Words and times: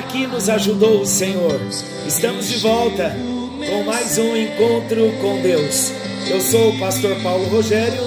aqui 0.00 0.26
nos 0.26 0.48
ajudou 0.48 1.02
o 1.02 1.06
Senhor. 1.06 1.60
Estamos 2.06 2.48
de 2.48 2.58
volta 2.58 3.14
com 3.68 3.82
mais 3.84 4.16
um 4.16 4.34
encontro 4.34 5.12
com 5.20 5.42
Deus. 5.42 5.92
Eu 6.26 6.40
sou 6.40 6.70
o 6.70 6.78
pastor 6.78 7.14
Paulo 7.22 7.44
Rogério, 7.48 8.02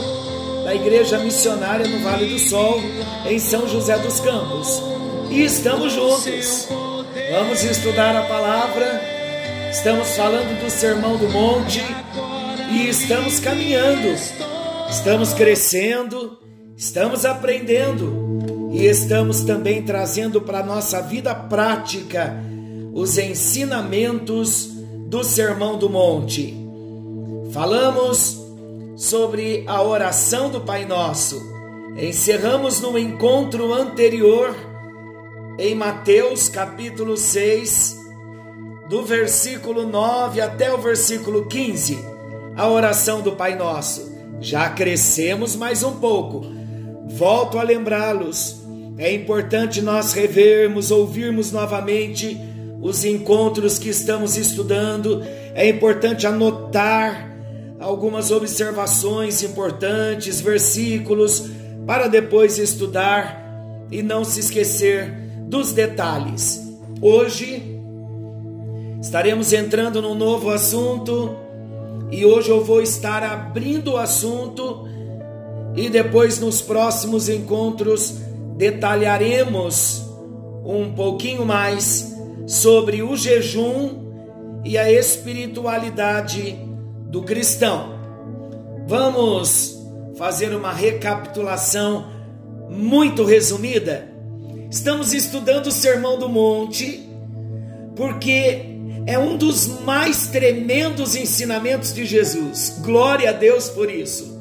da 0.63 0.73
Igreja 0.73 1.19
Missionária 1.19 1.87
no 1.87 1.99
Vale 1.99 2.25
do 2.25 2.39
Sol, 2.39 2.81
em 3.27 3.37
São 3.37 3.67
José 3.67 3.95
dos 3.99 4.19
Campos. 4.19 4.81
E 5.29 5.43
estamos 5.43 5.93
juntos. 5.93 6.67
Vamos 7.31 7.63
estudar 7.63 8.15
a 8.15 8.23
palavra. 8.23 8.99
Estamos 9.71 10.15
falando 10.15 10.63
do 10.63 10.71
Sermão 10.71 11.15
do 11.15 11.29
Monte 11.29 11.83
e 12.71 12.89
estamos 12.89 13.39
caminhando. 13.39 14.15
Estamos 14.89 15.33
crescendo, 15.33 16.39
estamos 16.75 17.23
aprendendo 17.23 18.22
e 18.73 18.87
estamos 18.87 19.43
também 19.43 19.83
trazendo 19.83 20.41
para 20.41 20.59
a 20.59 20.65
nossa 20.65 20.99
vida 20.99 21.33
prática 21.35 22.43
os 22.91 23.19
ensinamentos 23.19 24.71
do 25.07 25.23
Sermão 25.23 25.77
do 25.77 25.87
Monte. 25.87 26.57
Falamos 27.51 28.41
sobre 28.95 29.63
a 29.67 29.79
oração 29.83 30.49
do 30.49 30.59
Pai 30.59 30.85
Nosso. 30.85 31.39
Encerramos 31.95 32.81
no 32.81 32.97
encontro 32.97 33.71
anterior 33.71 34.55
em 35.59 35.75
Mateus 35.75 36.49
capítulo 36.49 37.15
6, 37.15 37.95
do 38.89 39.03
versículo 39.03 39.85
9 39.85 40.41
até 40.41 40.73
o 40.73 40.79
versículo 40.79 41.45
15, 41.45 42.03
a 42.55 42.67
oração 42.67 43.21
do 43.21 43.33
Pai 43.33 43.55
Nosso. 43.55 44.11
Já 44.41 44.67
crescemos 44.71 45.55
mais 45.55 45.83
um 45.83 45.99
pouco. 45.99 46.41
Volto 47.09 47.59
a 47.59 47.63
lembrá-los. 47.63 48.62
É 48.97 49.11
importante 49.13 49.81
nós 49.81 50.13
revermos, 50.13 50.91
ouvirmos 50.91 51.51
novamente 51.51 52.39
os 52.81 53.03
encontros 53.03 53.79
que 53.79 53.89
estamos 53.89 54.37
estudando. 54.37 55.23
É 55.55 55.67
importante 55.67 56.27
anotar 56.27 57.31
algumas 57.79 58.29
observações 58.29 59.41
importantes, 59.41 60.39
versículos, 60.39 61.49
para 61.87 62.07
depois 62.07 62.57
estudar 62.59 63.41
e 63.91 64.03
não 64.03 64.23
se 64.23 64.39
esquecer 64.39 65.11
dos 65.47 65.73
detalhes. 65.73 66.61
Hoje 67.01 67.61
estaremos 69.01 69.51
entrando 69.53 70.01
num 70.01 70.15
novo 70.15 70.49
assunto 70.49 71.35
e 72.11 72.25
hoje 72.25 72.49
eu 72.49 72.63
vou 72.63 72.81
estar 72.81 73.23
abrindo 73.23 73.93
o 73.93 73.97
assunto 73.97 74.87
e 75.75 75.89
depois 75.89 76.39
nos 76.39 76.61
próximos 76.61 77.27
encontros 77.27 78.21
detalharemos 78.55 80.03
um 80.63 80.93
pouquinho 80.93 81.45
mais 81.45 82.15
sobre 82.47 83.01
o 83.01 83.15
jejum 83.15 84.03
e 84.63 84.77
a 84.77 84.91
espiritualidade 84.91 86.57
do 87.09 87.23
cristão. 87.23 87.93
Vamos 88.87 89.77
fazer 90.15 90.53
uma 90.55 90.71
recapitulação 90.71 92.07
muito 92.69 93.23
resumida. 93.23 94.11
Estamos 94.69 95.13
estudando 95.13 95.67
o 95.67 95.71
Sermão 95.71 96.17
do 96.17 96.29
Monte 96.29 97.09
porque 97.95 98.73
é 99.05 99.19
um 99.19 99.37
dos 99.37 99.81
mais 99.81 100.27
tremendos 100.27 101.15
ensinamentos 101.15 101.93
de 101.93 102.05
Jesus. 102.05 102.79
Glória 102.81 103.29
a 103.29 103.33
Deus 103.33 103.69
por 103.69 103.91
isso. 103.91 104.33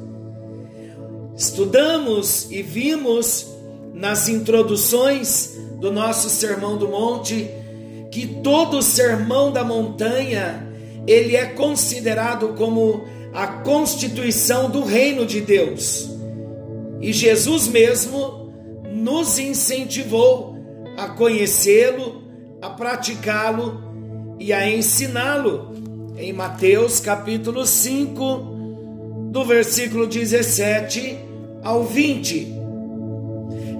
Estudamos 1.35 2.49
e 2.51 2.61
vimos 2.61 3.52
nas 3.93 4.27
introduções 4.27 5.55
do 5.79 5.91
nosso 5.91 6.29
Sermão 6.29 6.77
do 6.77 6.87
Monte 6.87 7.49
que 8.11 8.27
todo 8.27 8.81
Sermão 8.81 9.51
da 9.51 9.63
Montanha 9.63 10.67
ele 11.07 11.35
é 11.35 11.45
considerado 11.45 12.49
como 12.49 13.05
a 13.33 13.47
constituição 13.47 14.69
do 14.69 14.83
reino 14.83 15.25
de 15.25 15.41
Deus. 15.41 16.09
E 17.01 17.11
Jesus 17.11 17.67
mesmo 17.67 18.53
nos 18.91 19.39
incentivou 19.39 20.55
a 20.95 21.09
conhecê-lo, 21.09 22.23
a 22.61 22.69
praticá-lo 22.69 23.81
e 24.39 24.53
a 24.53 24.69
ensiná-lo. 24.69 25.73
Em 26.15 26.31
Mateus 26.31 26.99
capítulo 26.99 27.65
5, 27.65 28.53
do 29.31 29.43
versículo 29.43 30.05
17 30.05 31.17
ao 31.63 31.83
20. 31.83 32.62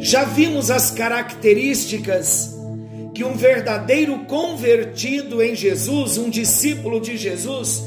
Já 0.03 0.25
vimos 0.25 0.69
as 0.69 0.91
características 0.91 2.57
que 3.15 3.23
um 3.23 3.37
verdadeiro 3.37 4.25
convertido 4.25 5.41
em 5.41 5.55
Jesus, 5.55 6.17
um 6.17 6.29
discípulo 6.29 6.99
de 6.99 7.15
Jesus, 7.15 7.85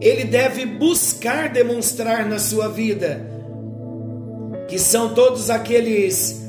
ele 0.00 0.24
deve 0.24 0.64
buscar 0.64 1.50
demonstrar 1.50 2.26
na 2.26 2.38
sua 2.38 2.68
vida, 2.68 3.20
que 4.66 4.78
são 4.78 5.12
todos 5.12 5.50
aqueles 5.50 6.40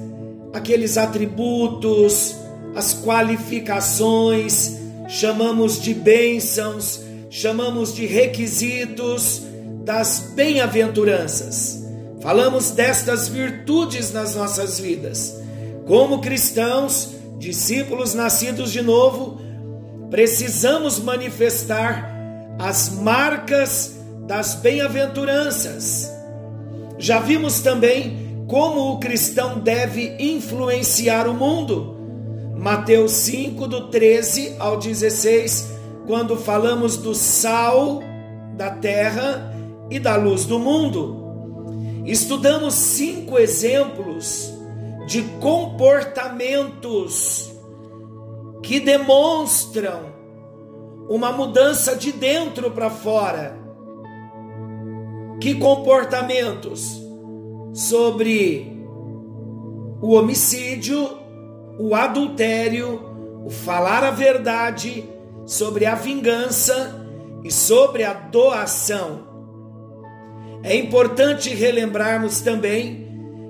aqueles 0.54 0.98
atributos, 0.98 2.38
as 2.74 2.94
qualificações, 2.94 4.78
chamamos 5.10 5.82
de 5.82 5.94
bênçãos, 5.94 7.02
chamamos 7.30 7.94
de 7.94 8.06
requisitos 8.06 9.42
das 9.84 10.32
bem-aventuranças. 10.34 11.83
Falamos 12.24 12.72
destas 12.72 13.28
virtudes 13.28 14.14
nas 14.14 14.34
nossas 14.34 14.80
vidas. 14.80 15.38
Como 15.86 16.22
cristãos, 16.22 17.10
discípulos 17.38 18.14
nascidos 18.14 18.72
de 18.72 18.82
novo, 18.82 19.42
precisamos 20.10 21.00
manifestar 21.00 22.10
as 22.58 22.88
marcas 22.88 24.00
das 24.26 24.56
bem-aventuranças. 24.56 26.10
Já 26.98 27.20
vimos 27.20 27.60
também 27.60 28.46
como 28.48 28.94
o 28.94 29.00
cristão 29.00 29.60
deve 29.60 30.16
influenciar 30.18 31.28
o 31.28 31.34
mundo. 31.34 31.98
Mateus 32.56 33.12
5, 33.12 33.68
do 33.68 33.90
13 33.90 34.56
ao 34.60 34.78
16, 34.78 35.74
quando 36.08 36.38
falamos 36.38 36.96
do 36.96 37.14
sal 37.14 38.02
da 38.56 38.70
terra 38.70 39.54
e 39.92 40.00
da 40.00 40.16
luz 40.16 40.46
do 40.46 40.58
mundo. 40.58 41.23
Estudamos 42.06 42.74
cinco 42.74 43.40
exemplos 43.40 44.54
de 45.08 45.22
comportamentos 45.40 47.50
que 48.62 48.80
demonstram 48.80 50.14
uma 51.10 51.32
mudança 51.32 51.96
de 51.96 52.12
dentro 52.12 52.70
para 52.72 52.90
fora. 52.90 53.58
Que 55.40 55.56
comportamentos? 55.56 57.02
Sobre 57.74 58.86
o 60.02 60.14
homicídio, 60.14 61.10
o 61.80 61.96
adultério, 61.96 63.02
o 63.46 63.50
falar 63.50 64.04
a 64.04 64.12
verdade, 64.12 65.10
sobre 65.46 65.86
a 65.86 65.96
vingança 65.96 67.02
e 67.44 67.52
sobre 67.52 68.04
a 68.04 68.14
doação. 68.14 69.33
É 70.64 70.76
importante 70.78 71.54
relembrarmos 71.54 72.40
também 72.40 73.06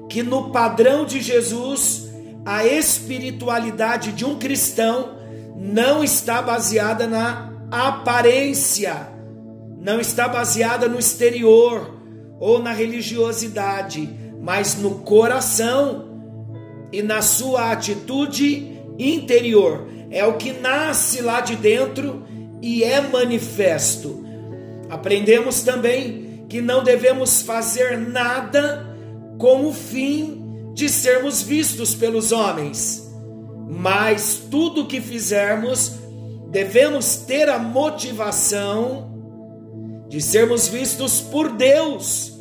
que 0.09 0.23
no 0.23 0.49
padrão 0.49 1.05
de 1.05 1.21
Jesus, 1.21 2.09
a 2.43 2.65
espiritualidade 2.65 4.11
de 4.11 4.25
um 4.25 4.39
cristão 4.39 5.15
não 5.55 6.03
está 6.03 6.41
baseada 6.41 7.05
na 7.05 7.53
aparência, 7.71 9.09
não 9.77 9.99
está 9.99 10.27
baseada 10.27 10.87
no 10.87 10.99
exterior 10.99 11.99
ou 12.39 12.61
na 12.61 12.73
religiosidade, 12.73 14.09
mas 14.41 14.75
no 14.75 14.95
coração 14.99 16.19
e 16.91 17.01
na 17.01 17.21
sua 17.21 17.71
atitude 17.71 18.81
interior. 18.97 19.87
É 20.09 20.25
o 20.25 20.33
que 20.33 20.51
nasce 20.51 21.21
lá 21.21 21.41
de 21.41 21.55
dentro 21.55 22.23
e 22.61 22.83
é 22.83 23.01
manifesto. 23.01 24.23
Aprendemos 24.89 25.61
também 25.61 26.32
que 26.53 26.61
não 26.61 26.83
devemos 26.83 27.41
fazer 27.41 27.97
nada 27.97 28.85
com 29.39 29.65
o 29.65 29.73
fim 29.73 30.69
de 30.75 30.87
sermos 30.87 31.41
vistos 31.41 31.95
pelos 31.95 32.31
homens, 32.31 33.11
mas 33.67 34.43
tudo 34.51 34.85
que 34.85 35.01
fizermos 35.01 35.93
devemos 36.51 37.15
ter 37.15 37.49
a 37.49 37.57
motivação 37.57 39.11
de 40.07 40.21
sermos 40.21 40.67
vistos 40.67 41.21
por 41.21 41.53
Deus, 41.53 42.33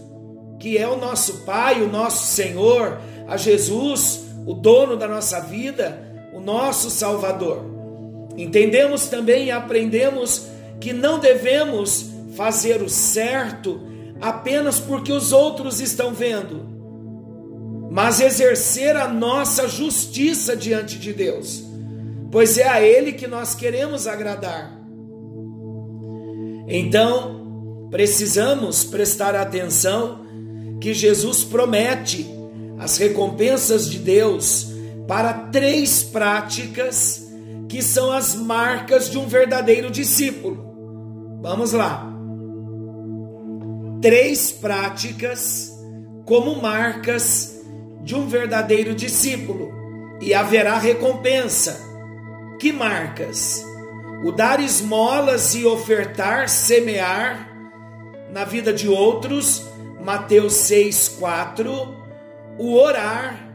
que 0.61 0.77
é 0.77 0.87
o 0.87 0.99
nosso 0.99 1.47
Pai, 1.47 1.81
o 1.81 1.89
nosso 1.89 2.35
Senhor, 2.35 3.01
a 3.27 3.39
Jesus, 3.39 4.25
o 4.45 4.53
dono 4.53 4.95
da 4.95 5.09
nossa 5.09 5.41
vida, 5.41 6.29
o 6.35 6.39
nosso 6.39 6.91
Salvador. 6.91 7.65
Entendemos 8.37 9.07
também 9.07 9.47
e 9.47 9.51
aprendemos 9.51 10.49
que 10.79 10.93
não 10.93 11.19
devemos 11.19 12.11
fazer 12.37 12.83
o 12.83 12.91
certo 12.91 13.91
apenas 14.23 14.79
porque 14.79 15.13
os 15.13 15.33
outros 15.33 15.81
estão 15.81 16.15
vendo, 16.15 16.65
mas 17.91 18.21
exercer 18.21 18.97
a 18.97 19.09
nossa 19.09 19.67
justiça 19.69 20.57
diante 20.57 20.97
de 20.97 21.13
Deus, 21.13 21.65
pois 22.31 22.57
é 22.57 22.69
a 22.69 22.81
Ele 22.81 23.13
que 23.13 23.27
nós 23.27 23.57
queremos 23.57 24.07
agradar. 24.07 24.81
Então, 26.69 27.89
precisamos 27.91 28.85
prestar 28.85 29.35
atenção 29.35 30.21
que 30.81 30.95
Jesus 30.95 31.43
promete 31.43 32.25
as 32.79 32.97
recompensas 32.97 33.91
de 33.91 33.99
Deus 33.99 34.69
para 35.09 35.33
três 35.33 36.03
práticas 36.03 37.29
que 37.69 37.83
são 37.83 38.13
as 38.13 38.37
marcas 38.37 39.11
de 39.11 39.19
um 39.19 39.27
verdadeiro 39.27 39.91
discípulo. 39.91 41.41
Vamos 41.43 41.73
lá. 41.73 42.12
Três 44.03 44.51
práticas 44.51 45.73
como 46.27 46.61
marcas 46.61 47.63
de 48.03 48.17
um 48.17 48.27
verdadeiro 48.27 48.97
discípulo 48.97 49.73
e 50.21 50.35
haverá 50.35 50.77
recompensa. 50.77 51.81
Que 52.59 52.73
marcas? 52.73 53.65
O 54.25 54.33
dar 54.33 54.59
esmolas 54.59 55.55
e 55.55 55.65
ofertar, 55.65 56.49
semear 56.49 57.49
na 58.33 58.45
vida 58.45 58.73
de 58.73 58.89
outros, 58.89 59.65
Mateus 60.05 60.55
6, 60.55 61.09
4. 61.21 61.97
O 62.59 62.75
orar, 62.75 63.55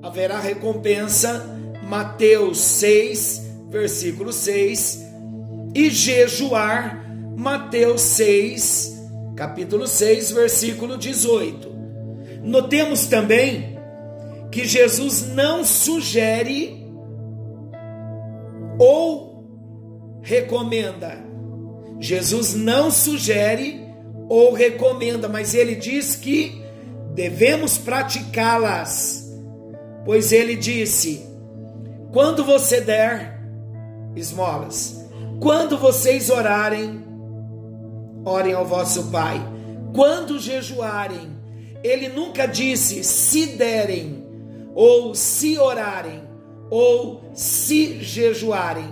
haverá 0.00 0.38
recompensa, 0.38 1.44
Mateus 1.82 2.60
6, 2.60 3.42
versículo 3.68 4.32
6. 4.32 5.02
E 5.74 5.90
jejuar, 5.90 7.04
Mateus 7.36 8.02
6, 8.02 8.95
capítulo 9.36 9.86
6, 9.86 10.32
versículo 10.32 10.96
18. 10.96 11.76
Notemos 12.42 13.06
também 13.06 13.78
que 14.50 14.64
Jesus 14.64 15.28
não 15.28 15.62
sugere 15.62 16.82
ou 18.78 19.44
recomenda. 20.22 21.22
Jesus 22.00 22.54
não 22.54 22.90
sugere 22.90 23.86
ou 24.28 24.54
recomenda, 24.54 25.28
mas 25.28 25.54
ele 25.54 25.74
diz 25.74 26.16
que 26.16 26.62
devemos 27.14 27.76
praticá-las. 27.76 29.30
Pois 30.04 30.32
ele 30.32 30.56
disse: 30.56 31.26
quando 32.12 32.42
você 32.42 32.80
der 32.80 33.38
esmolas, 34.14 35.04
quando 35.40 35.76
vocês 35.76 36.30
orarem, 36.30 37.05
orem 38.26 38.52
ao 38.52 38.66
vosso 38.66 39.04
Pai. 39.04 39.40
Quando 39.94 40.38
jejuarem, 40.38 41.30
ele 41.82 42.08
nunca 42.08 42.46
disse 42.46 43.04
se 43.04 43.46
derem, 43.46 44.26
ou 44.74 45.14
se 45.14 45.56
orarem, 45.56 46.22
ou 46.68 47.22
se 47.32 48.02
jejuarem. 48.02 48.90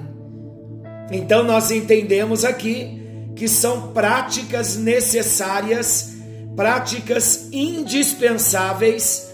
Então 1.11 1.43
nós 1.43 1.71
entendemos 1.71 2.45
aqui 2.45 3.03
que 3.35 3.49
são 3.49 3.93
práticas 3.93 4.77
necessárias, 4.77 6.15
práticas 6.55 7.49
indispensáveis 7.53 9.29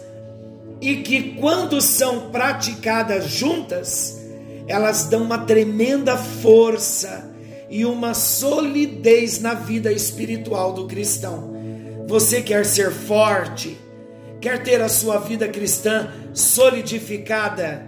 e 0.81 0.97
que 0.97 1.35
quando 1.35 1.81
são 1.83 2.31
praticadas 2.31 3.27
juntas, 3.27 4.19
elas 4.67 5.05
dão 5.05 5.23
uma 5.23 5.39
tremenda 5.39 6.17
força 6.17 7.30
e 7.71 7.85
uma 7.87 8.13
solidez 8.15 9.41
na 9.41 9.55
vida 9.55 9.93
espiritual 9.93 10.73
do 10.73 10.89
cristão. 10.89 11.55
Você 12.09 12.43
quer 12.43 12.67
ser 12.67 12.91
forte? 12.91 13.79
Quer 14.41 14.63
ter 14.65 14.83
a 14.83 14.89
sua 14.89 15.19
vida 15.19 15.47
cristã 15.49 16.13
solidificada? 16.35 17.87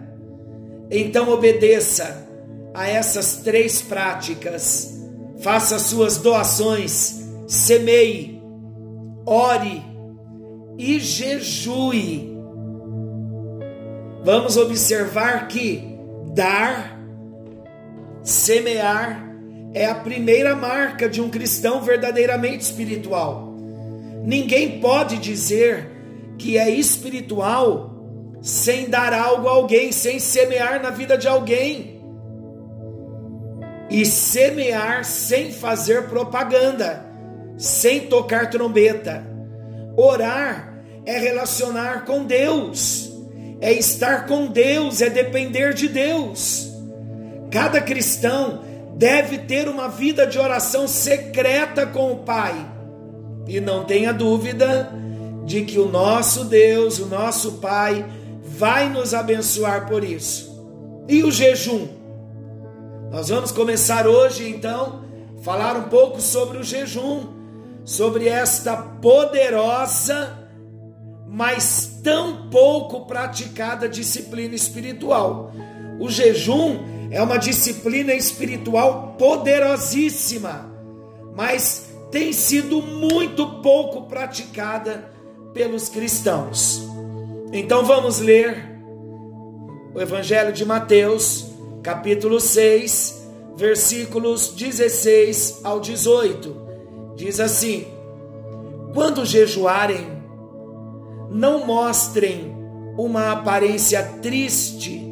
Então 0.89 1.29
obedeça 1.31 2.29
a 2.73 2.89
essas 2.89 3.39
três 3.39 3.83
práticas. 3.83 5.01
Faça 5.41 5.79
suas 5.81 6.19
doações, 6.19 7.29
semeie, 7.49 8.41
ore 9.27 9.83
e 10.79 11.01
jejue. 11.01 12.31
Vamos 14.25 14.57
observar 14.57 15.49
que 15.49 15.99
dar, 16.33 16.97
semear, 18.23 19.32
é 19.75 19.87
a 19.87 19.95
primeira 19.95 20.55
marca 20.55 21.09
de 21.09 21.21
um 21.21 21.31
cristão 21.31 21.81
verdadeiramente 21.83 22.65
espiritual. 22.65 23.55
Ninguém 24.25 24.81
pode 24.81 25.19
dizer 25.19 25.91
que 26.39 26.59
é 26.59 26.69
espiritual 26.71 27.91
sem 28.43 28.91
dar 28.91 29.13
algo 29.13 29.49
a 29.49 29.53
alguém, 29.53 29.93
sem 29.93 30.19
semear 30.19 30.83
na 30.83 30.91
vida 30.91 31.17
de 31.17 31.29
alguém. 31.29 32.03
E 33.89 34.05
semear 34.05 35.05
sem 35.05 35.53
fazer 35.53 36.09
propaganda, 36.09 37.05
sem 37.57 38.01
tocar 38.01 38.51
trombeta. 38.51 39.25
Orar 39.97 40.83
é 41.05 41.19
relacionar 41.19 42.05
com 42.05 42.25
Deus, 42.25 43.13
é 43.61 43.73
estar 43.73 44.27
com 44.27 44.47
Deus, 44.47 45.03
é 45.03 45.11
depender 45.11 45.75
de 45.75 45.89
Deus. 45.89 46.73
Cada 47.51 47.81
cristão 47.81 48.65
deve 48.97 49.39
ter 49.39 49.69
uma 49.69 49.89
vida 49.89 50.27
de 50.27 50.39
oração 50.39 50.87
secreta 50.87 51.87
com 51.87 52.13
o 52.13 52.17
Pai 52.19 52.71
e 53.47 53.61
não 53.61 53.85
tenha 53.85 54.13
dúvida 54.13 54.93
de 55.45 55.65
que 55.65 55.79
o 55.79 55.89
nosso 55.89 56.45
Deus, 56.45 56.99
o 56.99 57.07
nosso 57.07 57.55
Pai, 57.55 58.05
vai 58.43 58.89
nos 58.89 59.13
abençoar 59.15 59.89
por 59.89 60.05
isso. 60.05 60.53
E 61.09 61.25
o 61.25 61.31
jejum? 61.31 61.89
Nós 63.11 63.29
vamos 63.29 63.51
começar 63.51 64.07
hoje 64.07 64.49
então 64.49 65.03
falar 65.43 65.77
um 65.77 65.85
pouco 65.85 66.21
sobre 66.21 66.59
o 66.59 66.63
jejum, 66.63 67.27
sobre 67.85 68.29
esta 68.29 68.77
poderosa, 68.77 70.39
mas 71.29 71.99
tão 72.03 72.49
pouco 72.49 73.07
praticada 73.07 73.89
disciplina 73.89 74.55
espiritual. 74.55 75.53
O 75.99 76.09
jejum 76.09 76.79
é 77.13 77.23
uma 77.23 77.37
disciplina 77.37 78.15
espiritual 78.15 79.17
poderosíssima, 79.19 80.73
mas 81.37 81.91
tem 82.11 82.33
sido 82.33 82.81
muito 82.81 83.61
pouco 83.61 84.09
praticada 84.09 85.13
pelos 85.53 85.91
cristãos. 85.91 86.89
Então 87.53 87.85
vamos 87.85 88.19
ler 88.19 88.67
o 89.95 90.01
Evangelho 90.01 90.55
de 90.55 90.65
Mateus, 90.65 91.51
capítulo 91.83 92.41
6, 92.41 93.29
versículos 93.57 94.49
16 94.55 95.61
ao 95.65 95.81
18. 95.81 96.57
Diz 97.15 97.39
assim: 97.41 97.89
Quando 98.95 99.27
jejuarem, 99.27 100.23
não 101.31 101.67
mostrem 101.67 102.57
uma 102.97 103.33
aparência 103.33 104.03
triste 104.23 105.12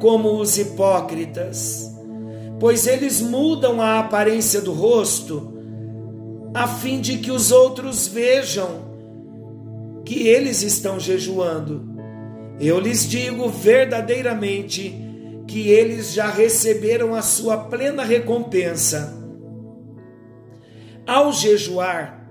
como 0.00 0.40
os 0.40 0.58
hipócritas, 0.58 1.92
pois 2.58 2.86
eles 2.86 3.20
mudam 3.20 3.80
a 3.80 3.98
aparência 3.98 4.60
do 4.60 4.72
rosto 4.72 5.54
a 6.54 6.66
fim 6.66 7.00
de 7.00 7.18
que 7.18 7.30
os 7.30 7.52
outros 7.52 8.06
vejam 8.06 8.86
que 10.06 10.26
eles 10.26 10.62
estão 10.62 10.98
jejuando. 10.98 11.86
Eu 12.58 12.80
lhes 12.80 13.06
digo 13.06 13.48
verdadeiramente 13.50 14.94
que 15.46 15.68
eles 15.68 16.14
já 16.14 16.28
receberam 16.28 17.14
a 17.14 17.20
sua 17.20 17.58
plena 17.58 18.02
recompensa. 18.02 19.14
Ao 21.06 21.30
jejuar, 21.32 22.26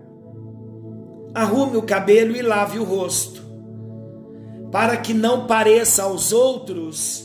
arrume 1.34 1.78
o 1.78 1.84
cabelo 1.84 2.36
e 2.36 2.42
lave 2.42 2.80
o 2.80 2.84
rosto, 2.84 3.44
para 4.72 4.98
que 4.98 5.14
não 5.14 5.46
pareça 5.46 6.04
aos 6.04 6.34
outros 6.34 7.25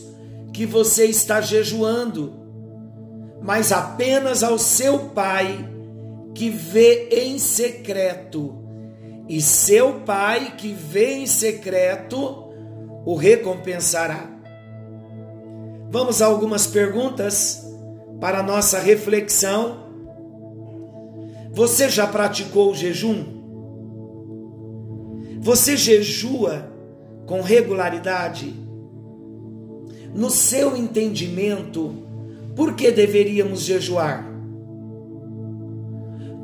que 0.53 0.65
você 0.65 1.05
está 1.05 1.41
jejuando, 1.41 2.33
mas 3.41 3.71
apenas 3.71 4.43
ao 4.43 4.57
seu 4.57 5.09
Pai 5.09 5.69
que 6.33 6.49
vê 6.49 7.09
em 7.09 7.39
secreto, 7.39 8.57
e 9.27 9.41
seu 9.41 10.01
Pai 10.01 10.55
que 10.57 10.73
vê 10.73 11.15
em 11.15 11.25
secreto 11.27 12.51
o 13.05 13.15
recompensará. 13.15 14.29
Vamos 15.89 16.21
a 16.21 16.25
algumas 16.25 16.67
perguntas 16.67 17.65
para 18.19 18.43
nossa 18.43 18.79
reflexão. 18.79 19.89
Você 21.51 21.89
já 21.89 22.07
praticou 22.07 22.71
o 22.71 22.75
jejum? 22.75 23.41
Você 25.41 25.75
jejua 25.75 26.71
com 27.25 27.41
regularidade? 27.41 28.60
No 30.13 30.29
seu 30.29 30.75
entendimento, 30.75 31.95
por 32.55 32.73
que 32.73 32.91
deveríamos 32.91 33.61
jejuar? 33.61 34.29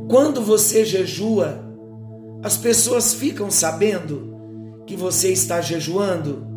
Quando 0.08 0.42
você 0.42 0.86
jejua, 0.86 1.64
as 2.42 2.56
pessoas 2.56 3.14
ficam 3.14 3.52
sabendo 3.52 4.82
que 4.86 4.96
você 4.96 5.32
está 5.32 5.60
jejuando? 5.60 6.48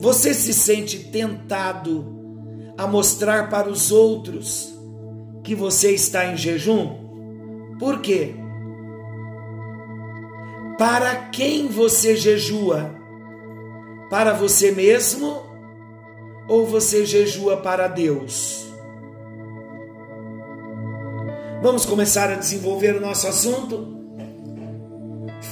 Você 0.00 0.32
se 0.32 0.54
sente 0.54 0.98
tentado 1.10 2.06
a 2.76 2.86
mostrar 2.86 3.50
para 3.50 3.68
os 3.68 3.92
outros 3.92 4.74
que 5.44 5.54
você 5.54 5.92
está 5.92 6.32
em 6.32 6.36
jejum? 6.36 7.76
Por 7.78 8.00
quê? 8.00 8.34
Para 10.78 11.16
quem 11.30 11.68
você 11.68 12.16
jejua? 12.16 12.97
Para 14.10 14.32
você 14.32 14.70
mesmo 14.70 15.42
ou 16.48 16.66
você 16.66 17.04
jejua 17.04 17.58
para 17.58 17.88
Deus? 17.88 18.66
Vamos 21.62 21.84
começar 21.84 22.30
a 22.30 22.36
desenvolver 22.36 22.96
o 22.96 23.00
nosso 23.00 23.26
assunto? 23.26 23.98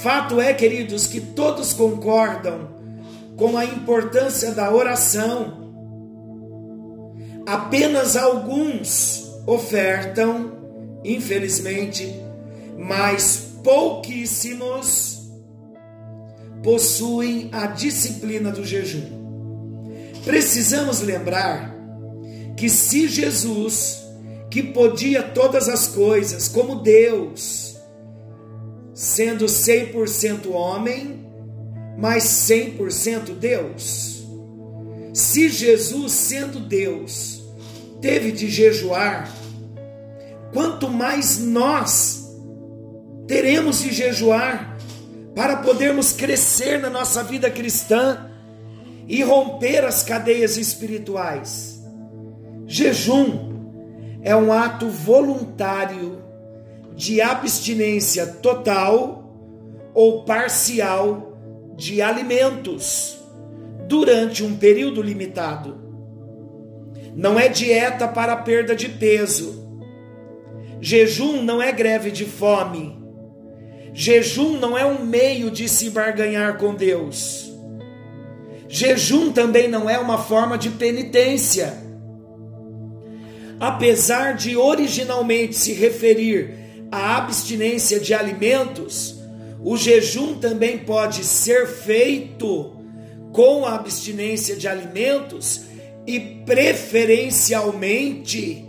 Fato 0.03 0.41
é, 0.41 0.55
queridos, 0.55 1.07
que 1.07 1.21
todos 1.21 1.73
concordam 1.73 2.69
com 3.37 3.59
a 3.59 3.65
importância 3.65 4.53
da 4.53 4.73
oração. 4.73 5.67
Apenas 7.45 8.17
alguns 8.17 9.31
ofertam, 9.47 10.53
infelizmente, 11.05 12.15
mas 12.79 13.59
pouquíssimos 13.63 15.16
possuem 16.67 17.49
a 17.53 17.69
disciplina 17.69 18.51
do 18.51 18.67
jejum. 18.67 19.05
Precisamos 20.25 21.01
lembrar 21.01 21.73
que 22.57 22.69
se 22.69 23.07
Jesus, 23.07 24.03
que 24.51 24.65
podia 24.65 25.23
todas 25.23 25.69
as 25.69 25.87
coisas, 25.87 26.49
como 26.49 26.83
Deus, 26.83 27.77
sendo 28.93 29.47
100% 29.47 30.51
homem, 30.51 31.25
mas 31.97 32.25
100% 32.25 33.39
Deus. 33.39 34.27
Se 35.15 35.49
Jesus, 35.49 36.11
sendo 36.11 36.59
Deus, 36.59 37.45
teve 38.01 38.33
de 38.33 38.51
jejuar, 38.51 39.33
quanto 40.53 40.91
mais 40.91 41.39
nós 41.39 42.29
teremos 43.29 43.79
de 43.79 43.93
jejuar 43.93 44.76
para 45.37 45.59
podermos 45.59 46.13
crescer 46.13 46.81
na 46.81 46.89
nossa 46.89 47.23
vida 47.23 47.51
cristã 47.51 48.31
e 49.07 49.23
romper 49.23 49.85
as 49.85 50.03
cadeias 50.03 50.57
espirituais. 50.57 51.85
Jejum 52.67 53.55
é 54.23 54.35
um 54.35 54.51
ato 54.51 54.89
voluntário 54.89 56.23
de 56.95 57.21
abstinência 57.21 58.27
total 58.27 59.31
ou 59.93 60.25
parcial 60.25 61.37
de 61.77 62.01
alimentos 62.01 63.19
durante 63.87 64.43
um 64.43 64.57
período 64.57 65.03
limitado. 65.03 65.79
Não 67.15 67.39
é 67.39 67.47
dieta 67.47 68.09
para 68.09 68.35
perda 68.37 68.75
de 68.75 68.89
peso. 68.89 69.69
Jejum 70.81 71.43
não 71.43 71.61
é 71.61 71.71
greve 71.73 72.11
de 72.11 72.25
fome. 72.25 73.06
Jejum 73.99 74.59
não 74.59 74.77
é 74.77 74.85
um 74.85 75.07
meio 75.07 75.51
de 75.51 75.71
se 75.71 75.89
barganhar 75.89 76.59
com 76.59 76.75
Deus. 76.75 77.51
Jejum 78.69 79.33
também 79.33 79.69
não 79.69 79.89
é 79.89 79.99
uma 79.99 80.19
forma 80.19 80.59
de 80.59 80.69
penitência. 80.69 81.73
Apesar 83.59 84.35
de 84.35 84.55
originalmente 84.55 85.55
se 85.55 85.73
referir 85.73 86.85
a 86.93 87.17
abstinência 87.17 87.99
de 87.99 88.13
alimentos, 88.13 89.17
o 89.65 89.79
jejum 89.79 90.35
também 90.35 90.77
pode 90.77 91.25
ser 91.25 91.67
feito 91.67 92.77
com 93.33 93.65
a 93.65 93.77
abstinência 93.77 94.57
de 94.57 94.69
alimentos 94.69 95.63
e 96.07 96.21
preferencialmente 96.21 98.63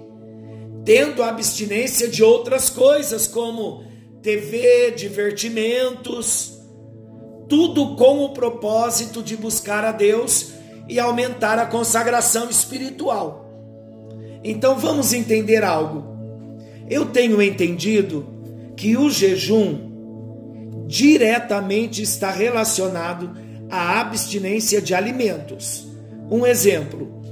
tendo 0.86 1.22
abstinência 1.22 2.08
de 2.08 2.24
outras 2.24 2.70
coisas 2.70 3.28
como 3.28 3.86
TV, 4.28 4.92
divertimentos, 4.92 6.60
tudo 7.48 7.96
com 7.96 8.26
o 8.26 8.34
propósito 8.34 9.24
de 9.24 9.38
buscar 9.38 9.86
a 9.86 9.94
Deus 9.94 10.52
e 10.90 11.00
aumentar 11.00 11.58
a 11.58 11.66
consagração 11.66 12.50
espiritual. 12.50 13.50
Então 14.44 14.78
vamos 14.78 15.14
entender 15.14 15.64
algo. 15.64 16.04
Eu 16.90 17.06
tenho 17.06 17.42
entendido 17.42 18.28
que 18.76 18.98
o 18.98 19.10
jejum 19.10 20.84
diretamente 20.88 22.02
está 22.02 22.30
relacionado 22.30 23.32
à 23.70 24.02
abstinência 24.02 24.82
de 24.82 24.94
alimentos. 24.94 25.88
Um 26.30 26.46
exemplo, 26.46 27.24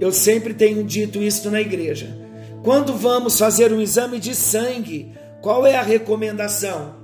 eu 0.00 0.10
sempre 0.10 0.52
tenho 0.52 0.82
dito 0.82 1.22
isso 1.22 1.48
na 1.48 1.60
igreja. 1.60 2.08
Quando 2.64 2.92
vamos 2.92 3.38
fazer 3.38 3.72
um 3.72 3.80
exame 3.80 4.18
de 4.18 4.34
sangue, 4.34 5.12
qual 5.44 5.66
é 5.66 5.76
a 5.76 5.82
recomendação? 5.82 6.94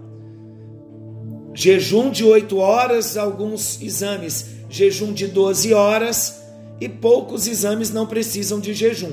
Jejum 1.53 2.11
de 2.11 2.25
8 2.25 2.57
horas, 2.57 3.19
alguns 3.19 3.83
exames, 3.83 4.47
jejum 4.71 5.13
de 5.13 5.27
12 5.27 5.75
horas 5.75 6.41
e 6.81 6.89
poucos 6.89 7.47
exames 7.47 7.91
não 7.91 8.07
precisam 8.07 8.59
de 8.59 8.73
jejum. 8.73 9.13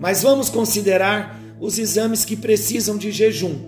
Mas 0.00 0.22
vamos 0.22 0.48
considerar 0.48 1.38
os 1.60 1.78
exames 1.78 2.24
que 2.24 2.34
precisam 2.34 2.96
de 2.96 3.12
jejum. 3.12 3.58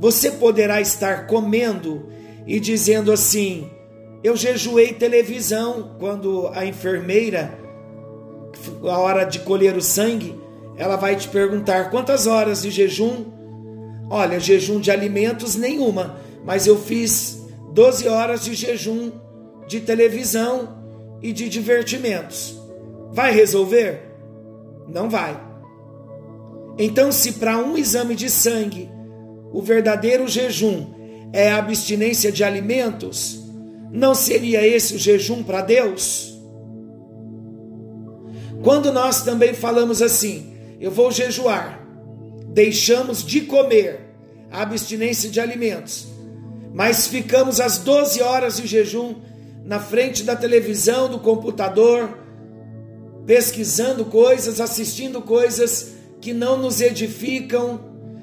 Você 0.00 0.30
poderá 0.30 0.80
estar 0.80 1.26
comendo 1.26 2.08
e 2.46 2.58
dizendo 2.58 3.12
assim: 3.12 3.68
Eu 4.24 4.38
jejuei 4.38 4.94
televisão, 4.94 5.96
quando 5.98 6.48
a 6.54 6.64
enfermeira, 6.64 7.58
a 8.84 8.98
hora 8.98 9.24
de 9.24 9.40
colher 9.40 9.76
o 9.76 9.82
sangue, 9.82 10.34
ela 10.78 10.96
vai 10.96 11.14
te 11.14 11.28
perguntar 11.28 11.90
quantas 11.90 12.26
horas 12.26 12.62
de 12.62 12.70
jejum. 12.70 13.31
Olha, 14.14 14.38
jejum 14.38 14.78
de 14.78 14.90
alimentos 14.90 15.56
nenhuma, 15.56 16.18
mas 16.44 16.66
eu 16.66 16.78
fiz 16.78 17.46
12 17.72 18.06
horas 18.08 18.44
de 18.44 18.52
jejum 18.52 19.10
de 19.66 19.80
televisão 19.80 20.68
e 21.22 21.32
de 21.32 21.48
divertimentos. 21.48 22.54
Vai 23.10 23.32
resolver? 23.32 24.02
Não 24.86 25.08
vai. 25.08 25.40
Então, 26.76 27.10
se 27.10 27.32
para 27.32 27.56
um 27.56 27.74
exame 27.78 28.14
de 28.14 28.28
sangue 28.28 28.90
o 29.50 29.62
verdadeiro 29.62 30.28
jejum 30.28 30.92
é 31.32 31.50
a 31.50 31.56
abstinência 31.56 32.30
de 32.30 32.44
alimentos, 32.44 33.42
não 33.90 34.14
seria 34.14 34.66
esse 34.66 34.94
o 34.94 34.98
jejum 34.98 35.42
para 35.42 35.62
Deus? 35.62 36.38
Quando 38.62 38.92
nós 38.92 39.22
também 39.22 39.54
falamos 39.54 40.02
assim, 40.02 40.52
eu 40.78 40.90
vou 40.90 41.10
jejuar, 41.10 41.81
deixamos 42.52 43.24
de 43.24 43.42
comer 43.42 44.00
a 44.50 44.62
abstinência 44.62 45.30
de 45.30 45.40
alimentos, 45.40 46.06
mas 46.72 47.06
ficamos 47.06 47.60
às 47.60 47.78
12 47.78 48.22
horas 48.22 48.56
de 48.56 48.66
jejum 48.66 49.16
na 49.64 49.80
frente 49.80 50.22
da 50.22 50.36
televisão, 50.36 51.08
do 51.08 51.18
computador, 51.18 52.18
pesquisando 53.26 54.04
coisas, 54.04 54.60
assistindo 54.60 55.22
coisas 55.22 55.94
que 56.20 56.32
não 56.34 56.58
nos 56.58 56.80
edificam, 56.80 57.80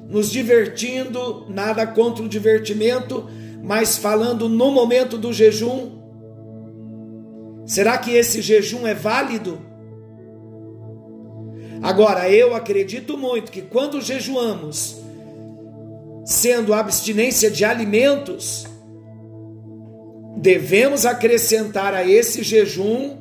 nos 0.08 0.30
divertindo, 0.30 1.46
nada 1.48 1.86
contra 1.86 2.24
o 2.24 2.28
divertimento, 2.28 3.28
mas 3.62 3.96
falando 3.96 4.48
no 4.48 4.70
momento 4.70 5.18
do 5.18 5.32
jejum. 5.32 5.98
Será 7.66 7.98
que 7.98 8.12
esse 8.12 8.42
jejum 8.42 8.86
é 8.86 8.94
válido? 8.94 9.69
Agora, 11.82 12.30
eu 12.30 12.54
acredito 12.54 13.16
muito 13.16 13.50
que 13.50 13.62
quando 13.62 14.00
jejuamos, 14.00 14.96
sendo 16.26 16.74
abstinência 16.74 17.50
de 17.50 17.64
alimentos, 17.64 18.66
devemos 20.36 21.06
acrescentar 21.06 21.94
a 21.94 22.06
esse 22.06 22.42
jejum 22.42 23.16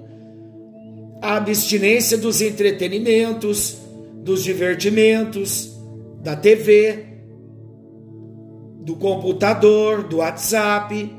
a 1.22 1.36
abstinência 1.36 2.18
dos 2.18 2.42
entretenimentos, 2.42 3.78
dos 4.24 4.44
divertimentos, 4.44 5.72
da 6.22 6.36
TV, 6.36 7.06
do 8.82 8.96
computador, 8.96 10.04
do 10.04 10.18
WhatsApp, 10.18 11.13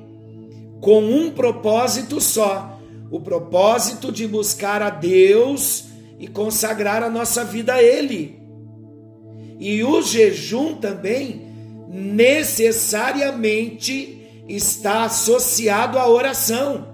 com 0.81 1.03
um 1.03 1.31
propósito 1.31 2.21
só: 2.21 2.79
o 3.11 3.21
propósito 3.21 4.13
de 4.13 4.27
buscar 4.27 4.83
a 4.83 4.91
Deus 4.91 5.90
e 6.21 6.29
consagrar 6.29 7.03
a 7.03 7.09
nossa 7.09 7.43
vida 7.43 7.75
a 7.75 7.83
Ele. 7.83 8.39
E 9.59 9.83
o 9.83 10.03
jejum 10.03 10.75
também 10.75 11.49
necessariamente 11.89 14.45
está 14.47 15.05
associado 15.05 15.99
à 15.99 16.07
oração. 16.07 16.87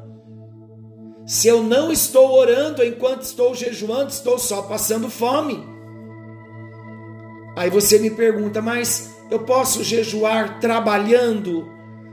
Se 1.26 1.48
eu 1.48 1.60
não 1.60 1.90
estou 1.90 2.38
orando 2.38 2.84
enquanto 2.84 3.22
estou 3.22 3.52
jejuando, 3.52 4.10
estou 4.10 4.38
só 4.38 4.62
passando 4.62 5.10
fome. 5.10 5.66
Aí 7.56 7.68
você 7.68 7.98
me 7.98 8.10
pergunta, 8.10 8.62
mas 8.62 9.10
eu 9.28 9.40
posso 9.40 9.82
jejuar 9.82 10.60
trabalhando? 10.60 11.68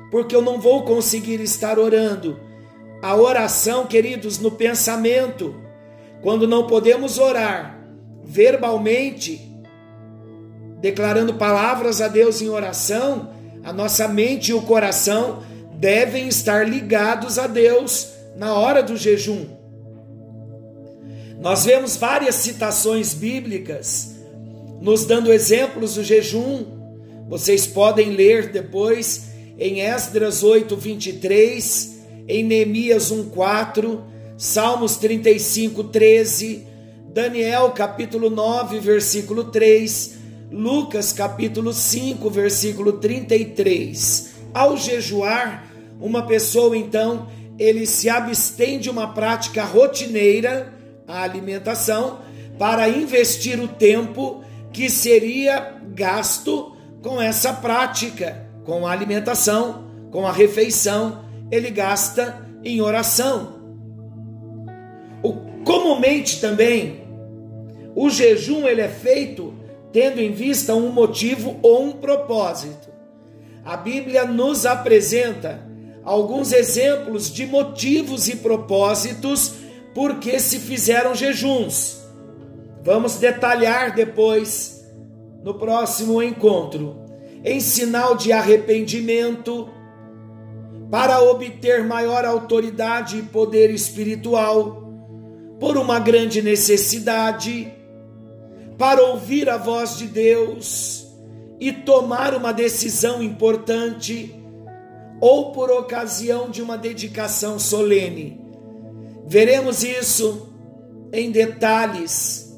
Porque 0.10 0.36
eu 0.36 0.42
não 0.42 0.60
vou 0.60 0.84
conseguir 0.84 1.40
estar 1.42 1.78
orando. 1.78 2.40
A 3.04 3.16
oração, 3.16 3.86
queridos, 3.86 4.40
no 4.40 4.50
pensamento, 4.50 5.62
quando 6.24 6.48
não 6.48 6.66
podemos 6.66 7.20
orar 7.20 7.78
verbalmente, 8.24 9.42
declarando 10.80 11.34
palavras 11.34 12.00
a 12.02 12.08
Deus 12.08 12.42
em 12.42 12.48
oração, 12.48 13.30
a 13.62 13.74
nossa 13.74 14.08
mente 14.08 14.50
e 14.50 14.54
o 14.54 14.62
coração 14.62 15.44
devem 15.76 16.30
estar 16.30 16.68
ligados 16.68 17.38
a 17.38 17.46
Deus 17.46 18.10
na 18.38 18.54
hora 18.54 18.82
do 18.82 18.96
jejum. 18.96 19.46
Nós 21.42 21.66
vemos 21.66 21.98
várias 21.98 22.36
citações 22.36 23.14
bíblicas 23.14 24.16
nos 24.82 25.06
dando 25.06 25.32
exemplos 25.32 25.96
do 25.96 26.04
jejum. 26.04 26.66
Vocês 27.28 27.68
podem 27.68 28.12
ler 28.12 28.50
depois 28.50 29.26
em 29.60 29.82
Esdras 29.82 30.42
8, 30.42 30.76
23, 30.76 32.00
em 32.30 32.46
Neemias 32.46 33.12
1, 33.12 33.30
4, 33.30 34.13
Salmos 34.38 34.98
35, 34.98 35.84
13, 35.86 36.66
Daniel 37.14 37.70
capítulo 37.72 38.30
9, 38.30 38.80
versículo 38.80 39.46
3, 39.46 40.16
Lucas 40.52 41.14
capítulo 41.14 41.72
5, 41.72 42.30
versículo 42.30 42.94
33. 42.94 44.34
Ao 44.54 44.76
jejuar, 44.76 45.72
uma 46.00 46.26
pessoa 46.26 46.76
então, 46.76 47.28
ele 47.60 47.86
se 47.86 48.10
abstém 48.10 48.80
de 48.80 48.90
uma 48.90 49.14
prática 49.14 49.64
rotineira, 49.64 50.74
a 51.08 51.22
alimentação, 51.22 52.20
para 52.58 52.90
investir 52.90 53.60
o 53.60 53.68
tempo 53.68 54.44
que 54.72 54.90
seria 54.90 55.78
gasto 55.94 56.76
com 57.04 57.22
essa 57.22 57.54
prática, 57.54 58.48
com 58.66 58.88
a 58.88 58.92
alimentação, 58.92 59.88
com 60.10 60.26
a 60.26 60.32
refeição, 60.32 61.26
ele 61.52 61.70
gasta 61.70 62.48
em 62.64 62.82
oração. 62.82 63.63
O, 65.24 65.34
comumente 65.64 66.42
também, 66.42 67.02
o 67.96 68.10
jejum 68.10 68.68
ele 68.68 68.82
é 68.82 68.90
feito 68.90 69.54
tendo 69.94 70.20
em 70.20 70.32
vista 70.32 70.74
um 70.74 70.90
motivo 70.92 71.58
ou 71.62 71.84
um 71.84 71.92
propósito. 71.94 72.90
A 73.64 73.78
Bíblia 73.78 74.26
nos 74.26 74.66
apresenta 74.66 75.66
alguns 76.04 76.52
exemplos 76.52 77.32
de 77.32 77.46
motivos 77.46 78.28
e 78.28 78.36
propósitos 78.36 79.54
por 79.94 80.16
que 80.16 80.40
se 80.40 80.60
fizeram 80.60 81.14
jejuns. 81.14 82.02
Vamos 82.82 83.18
detalhar 83.18 83.94
depois 83.94 84.84
no 85.44 85.54
próximo 85.54 86.22
encontro. 86.22 87.02
Em 87.46 87.60
sinal 87.60 88.16
de 88.16 88.32
arrependimento, 88.32 89.70
para 90.90 91.22
obter 91.22 91.84
maior 91.84 92.26
autoridade 92.26 93.20
e 93.20 93.24
poder 93.24 93.70
espiritual, 93.70 94.83
por 95.64 95.78
uma 95.78 95.98
grande 95.98 96.42
necessidade 96.42 97.74
para 98.78 99.02
ouvir 99.02 99.50
a 99.50 99.56
voz 99.56 99.98
de 99.98 100.08
Deus 100.08 101.08
e 101.58 101.72
tomar 101.72 102.36
uma 102.36 102.52
decisão 102.52 103.24
importante 103.24 104.36
ou 105.22 105.54
por 105.54 105.72
ocasião 105.72 106.50
de 106.50 106.62
uma 106.62 106.78
dedicação 106.78 107.58
solene. 107.58 108.42
Veremos 109.26 109.86
isso 109.86 110.50
em 111.14 111.32
detalhes 111.32 112.54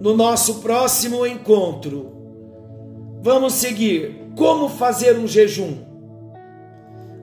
no 0.00 0.16
nosso 0.16 0.56
próximo 0.56 1.24
encontro. 1.24 2.10
Vamos 3.22 3.52
seguir. 3.52 4.32
Como 4.36 4.68
fazer 4.68 5.16
um 5.16 5.28
jejum? 5.28 5.78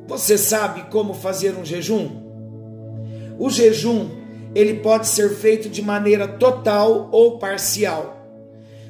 Você 0.07 0.37
sabe 0.37 0.89
como 0.89 1.13
fazer 1.13 1.57
um 1.57 1.65
jejum? 1.65 2.26
O 3.39 3.49
jejum 3.49 4.09
ele 4.55 4.75
pode 4.75 5.07
ser 5.07 5.29
feito 5.35 5.69
de 5.69 5.81
maneira 5.81 6.27
total 6.27 7.09
ou 7.11 7.37
parcial. 7.37 8.17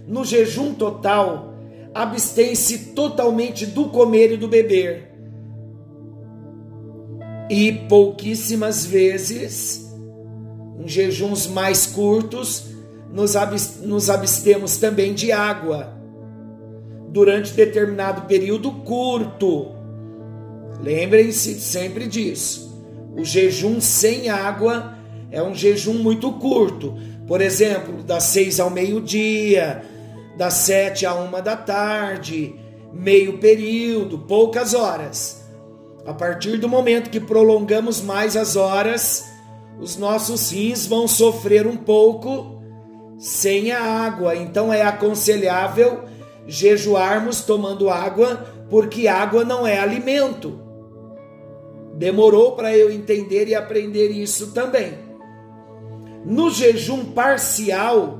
No 0.07 0.23
jejum 0.23 0.73
total, 0.73 1.53
abstém-se 1.93 2.93
totalmente 2.93 3.65
do 3.65 3.89
comer 3.89 4.31
e 4.31 4.37
do 4.37 4.47
beber. 4.47 5.11
E 7.49 7.73
pouquíssimas 7.89 8.85
vezes, 8.85 9.91
em 10.79 10.87
jejuns 10.87 11.47
mais 11.47 11.85
curtos, 11.85 12.65
nos 13.11 14.09
abstemos 14.09 14.77
também 14.77 15.13
de 15.13 15.31
água 15.31 15.97
durante 17.09 17.53
determinado 17.53 18.21
período 18.21 18.71
curto. 18.71 19.71
Lembrem-se 20.81 21.59
sempre 21.59 22.05
disso. 22.05 22.66
O 23.17 23.25
jejum 23.25 23.81
sem 23.81 24.29
água 24.29 24.95
é 25.31 25.41
um 25.41 25.55
jejum 25.55 25.95
muito 25.95 26.31
curto. 26.33 26.95
Por 27.27 27.41
exemplo, 27.41 28.03
das 28.03 28.23
seis 28.23 28.59
ao 28.59 28.69
meio-dia, 28.69 29.83
das 30.37 30.53
sete 30.53 31.03
a 31.03 31.15
uma 31.15 31.41
da 31.41 31.57
tarde, 31.57 32.55
meio 32.93 33.39
período, 33.39 34.19
poucas 34.19 34.75
horas. 34.75 35.43
A 36.05 36.13
partir 36.13 36.57
do 36.57 36.69
momento 36.69 37.09
que 37.09 37.19
prolongamos 37.19 38.01
mais 38.01 38.37
as 38.37 38.55
horas, 38.55 39.25
os 39.79 39.97
nossos 39.97 40.51
rins 40.51 40.85
vão 40.85 41.07
sofrer 41.07 41.65
um 41.65 41.75
pouco 41.75 42.61
sem 43.17 43.71
a 43.71 43.81
água. 43.81 44.35
Então 44.35 44.71
é 44.71 44.83
aconselhável 44.83 46.03
jejuarmos 46.45 47.41
tomando 47.41 47.89
água, 47.89 48.45
porque 48.69 49.07
água 49.07 49.43
não 49.43 49.65
é 49.65 49.79
alimento. 49.79 50.66
Demorou 51.97 52.51
para 52.51 52.77
eu 52.77 52.91
entender 52.91 53.47
e 53.47 53.55
aprender 53.55 54.09
isso 54.09 54.51
também. 54.51 54.93
No 56.23 56.51
jejum 56.51 57.05
parcial, 57.05 58.19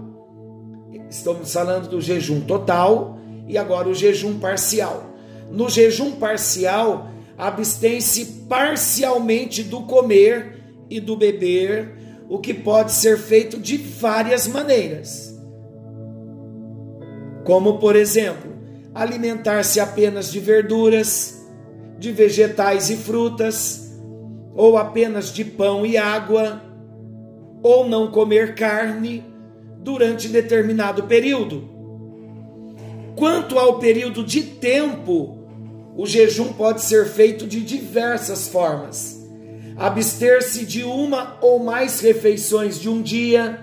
estamos 1.10 1.54
falando 1.54 1.88
do 1.88 2.02
jejum 2.02 2.42
total 2.42 3.20
e 3.48 3.56
agora 3.56 3.88
o 3.88 3.94
jejum 3.94 4.40
parcial. 4.40 5.04
No 5.52 5.70
jejum 5.70 6.14
parcial, 6.14 7.10
abstém-se 7.38 8.46
parcialmente 8.50 9.64
do 9.64 9.82
comer 9.82 10.58
e 10.90 11.00
do 11.00 11.16
beber, 11.16 11.96
o 12.28 12.40
que 12.40 12.54
pode 12.54 12.92
ser 12.94 13.18
feito 13.18 13.60
de 13.60 13.78
várias 13.78 14.48
maneiras. 14.48 15.38
Como, 17.46 17.78
por 17.78 17.96
exemplo, 17.96 18.52
alimentar-se 18.94 19.80
apenas 19.80 20.32
de 20.32 20.40
verduras, 20.40 21.37
de 21.98 22.12
vegetais 22.12 22.90
e 22.90 22.98
frutas, 22.98 23.88
ou 24.56 24.78
apenas 24.78 25.32
de 25.32 25.46
pão 25.46 25.86
e 25.86 25.98
água 25.98 26.62
ou 27.62 27.88
não 27.88 28.10
comer 28.10 28.56
carne 28.56 29.24
durante 29.80 30.28
determinado 30.28 31.04
período. 31.04 31.70
Quanto 33.16 33.58
ao 33.58 33.80
período 33.80 34.24
de 34.24 34.44
tempo, 34.44 35.38
o 35.96 36.06
jejum 36.06 36.54
pode 36.54 36.82
ser 36.82 37.08
feito 37.08 37.48
de 37.48 37.62
diversas 37.62 38.48
formas. 38.48 39.18
Abster-se 39.76 40.66
de 40.66 40.84
uma 40.84 41.38
ou 41.42 41.60
mais 41.60 42.00
refeições 42.00 42.80
de 42.80 42.90
um 42.90 43.02
dia, 43.02 43.60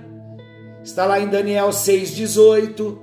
está 0.82 1.06
lá 1.06 1.20
em 1.20 1.28
Daniel 1.28 1.70
6,18, 1.70 2.98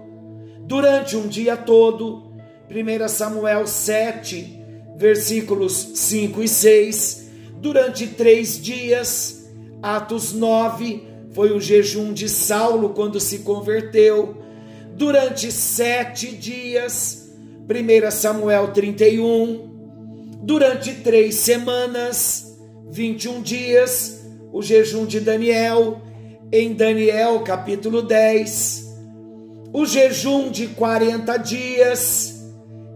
durante 0.65 1.15
um 1.17 1.27
dia 1.27 1.57
todo, 1.57 2.31
1 2.69 3.07
Samuel 3.09 3.67
7, 3.67 4.60
versículos 5.01 5.73
5 5.95 6.43
e 6.43 6.47
6, 6.47 7.25
durante 7.59 8.07
três 8.07 8.61
dias, 8.61 9.49
Atos 9.81 10.31
9 10.31 11.07
foi 11.33 11.51
o 11.51 11.59
jejum 11.59 12.13
de 12.13 12.29
Saulo 12.29 12.89
quando 12.89 13.19
se 13.19 13.39
converteu. 13.39 14.37
Durante 14.95 15.51
sete 15.51 16.27
dias, 16.35 17.31
1 17.67 18.11
Samuel 18.11 18.67
31. 18.73 19.69
Durante 20.43 20.93
três 20.95 21.35
semanas, 21.35 22.59
21 22.89 23.41
dias, 23.41 24.25
o 24.51 24.61
jejum 24.61 25.05
de 25.05 25.19
Daniel, 25.19 26.01
em 26.51 26.73
Daniel 26.73 27.39
capítulo 27.39 28.01
10. 28.01 28.91
O 29.73 29.85
jejum 29.85 30.51
de 30.51 30.67
40 30.67 31.37
dias, 31.37 32.30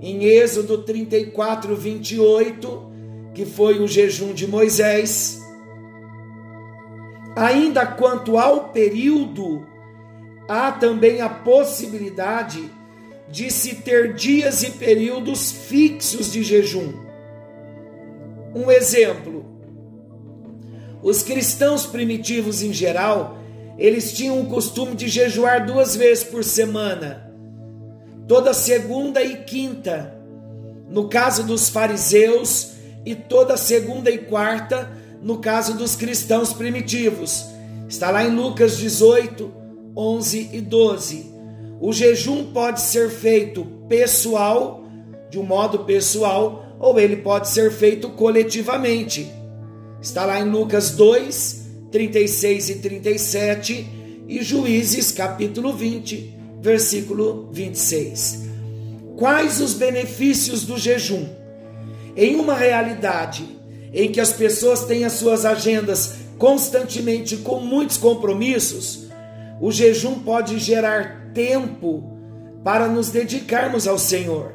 em 0.05 0.23
Êxodo 0.25 0.83
34, 0.83 1.75
28 1.75 2.85
que 3.33 3.45
foi 3.45 3.79
o 3.79 3.87
jejum 3.87 4.33
de 4.33 4.47
Moisés. 4.47 5.41
Ainda 7.35 7.85
quanto 7.85 8.37
ao 8.37 8.69
período, 8.69 9.67
há 10.47 10.71
também 10.71 11.21
a 11.21 11.27
possibilidade 11.27 12.71
de 13.29 13.51
se 13.51 13.75
ter 13.75 14.13
dias 14.13 14.63
e 14.63 14.71
períodos 14.71 15.51
fixos 15.51 16.31
de 16.31 16.43
jejum. 16.43 16.93
Um 18.55 18.71
exemplo: 18.71 19.43
os 21.01 21.23
cristãos 21.23 21.85
primitivos 21.85 22.61
em 22.61 22.71
geral, 22.71 23.37
eles 23.77 24.13
tinham 24.13 24.39
o 24.39 24.45
costume 24.45 24.95
de 24.95 25.09
jejuar 25.09 25.65
duas 25.65 25.95
vezes 25.95 26.23
por 26.23 26.43
semana, 26.43 27.24
toda 28.27 28.53
segunda 28.53 29.23
e 29.23 29.43
quinta. 29.43 30.15
No 30.89 31.09
caso 31.09 31.43
dos 31.43 31.69
fariseus, 31.69 32.75
e 33.05 33.13
toda 33.13 33.55
segunda 33.55 34.09
e 34.09 34.17
quarta, 34.17 34.91
no 35.21 35.37
caso 35.37 35.75
dos 35.75 35.95
cristãos 35.95 36.51
primitivos. 36.51 37.45
Está 37.87 38.09
lá 38.09 38.23
em 38.23 38.35
Lucas 38.35 38.77
18, 38.77 39.51
11 39.95 40.49
e 40.51 40.59
12. 40.59 41.31
O 41.79 41.93
jejum 41.93 42.51
pode 42.51 42.81
ser 42.81 43.09
feito 43.09 43.65
pessoal, 43.87 44.83
de 45.29 45.37
um 45.37 45.43
modo 45.43 45.79
pessoal, 45.79 46.65
ou 46.79 46.99
ele 46.99 47.17
pode 47.17 47.49
ser 47.49 47.71
feito 47.71 48.09
coletivamente. 48.09 49.31
Está 50.01 50.25
lá 50.25 50.39
em 50.39 50.49
Lucas 50.49 50.91
2, 50.91 51.65
36 51.91 52.69
e 52.69 52.75
37 52.75 53.89
e 54.27 54.43
Juízes 54.43 55.11
capítulo 55.11 55.73
20, 55.73 56.34
versículo 56.65 57.47
26. 57.51 58.45
Quais 59.15 59.61
os 59.61 59.75
benefícios 59.75 60.65
do 60.65 60.79
jejum? 60.79 61.27
Em 62.17 62.37
uma 62.37 62.55
realidade 62.55 63.47
em 63.93 64.11
que 64.11 64.19
as 64.19 64.33
pessoas 64.33 64.83
têm 64.83 65.05
as 65.05 65.13
suas 65.13 65.45
agendas 65.45 66.15
constantemente 66.39 67.37
com 67.37 67.59
muitos 67.59 67.97
compromissos, 67.97 69.05
o 69.61 69.71
jejum 69.71 70.19
pode 70.19 70.57
gerar 70.57 71.31
tempo 71.35 72.03
para 72.63 72.87
nos 72.87 73.11
dedicarmos 73.11 73.87
ao 73.87 73.99
Senhor. 73.99 74.53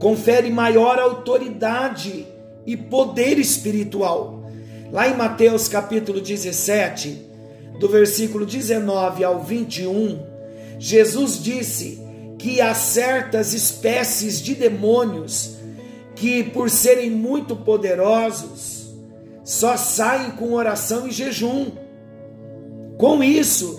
Confere 0.00 0.50
maior 0.50 0.98
autoridade 0.98 2.26
e 2.66 2.76
poder 2.76 3.38
espiritual. 3.38 4.50
Lá 4.90 5.08
em 5.08 5.16
Mateus 5.16 5.68
capítulo 5.68 6.20
17, 6.20 7.24
do 7.78 7.88
versículo 7.88 8.44
19 8.44 9.22
ao 9.22 9.40
21, 9.44 10.29
Jesus 10.82 11.42
disse 11.42 12.02
que 12.38 12.58
há 12.58 12.72
certas 12.72 13.52
espécies 13.52 14.40
de 14.40 14.54
demônios 14.54 15.58
que, 16.16 16.42
por 16.42 16.70
serem 16.70 17.10
muito 17.10 17.54
poderosos, 17.54 18.90
só 19.44 19.76
saem 19.76 20.30
com 20.30 20.54
oração 20.54 21.06
e 21.06 21.10
jejum. 21.10 21.66
Com 22.96 23.22
isso, 23.22 23.78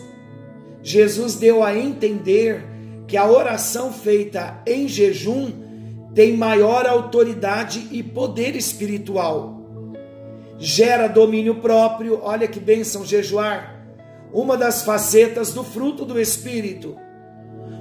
Jesus 0.83 1.35
deu 1.35 1.63
a 1.63 1.75
entender 1.75 2.63
que 3.07 3.17
a 3.17 3.27
oração 3.27 3.91
feita 3.91 4.61
em 4.67 4.87
jejum 4.87 5.51
tem 6.13 6.37
maior 6.37 6.85
autoridade 6.85 7.87
e 7.91 8.03
poder 8.03 8.55
espiritual. 8.55 9.59
Gera 10.59 11.07
domínio 11.07 11.55
próprio, 11.55 12.19
olha 12.21 12.47
que 12.47 12.59
bênção 12.59 13.03
jejuar, 13.03 13.80
uma 14.33 14.57
das 14.57 14.83
facetas 14.83 15.53
do 15.53 15.63
fruto 15.63 16.05
do 16.05 16.19
Espírito. 16.19 16.97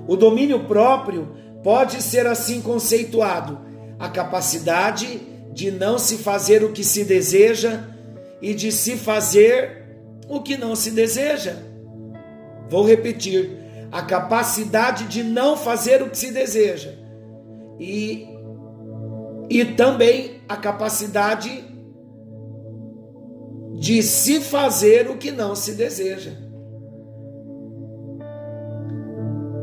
O 0.06 0.16
domínio 0.16 0.64
próprio 0.64 1.34
pode 1.62 2.02
ser 2.02 2.26
assim 2.26 2.60
conceituado 2.60 3.60
a 3.98 4.08
capacidade 4.08 5.20
de 5.52 5.70
não 5.70 5.98
se 5.98 6.18
fazer 6.18 6.64
o 6.64 6.72
que 6.72 6.82
se 6.82 7.04
deseja 7.04 7.84
e 8.40 8.54
de 8.54 8.72
se 8.72 8.96
fazer 8.96 9.84
o 10.28 10.40
que 10.40 10.56
não 10.56 10.74
se 10.74 10.90
deseja. 10.90 11.56
Vou 12.68 12.86
repetir: 12.86 13.58
a 13.92 14.02
capacidade 14.02 15.04
de 15.04 15.22
não 15.22 15.56
fazer 15.56 16.02
o 16.02 16.08
que 16.08 16.16
se 16.16 16.30
deseja 16.30 16.94
e, 17.78 18.28
e 19.48 19.64
também 19.64 20.40
a 20.48 20.56
capacidade 20.56 21.64
de 23.74 24.02
se 24.02 24.40
fazer 24.40 25.08
o 25.10 25.16
que 25.16 25.30
não 25.30 25.54
se 25.54 25.72
deseja. 25.72 26.32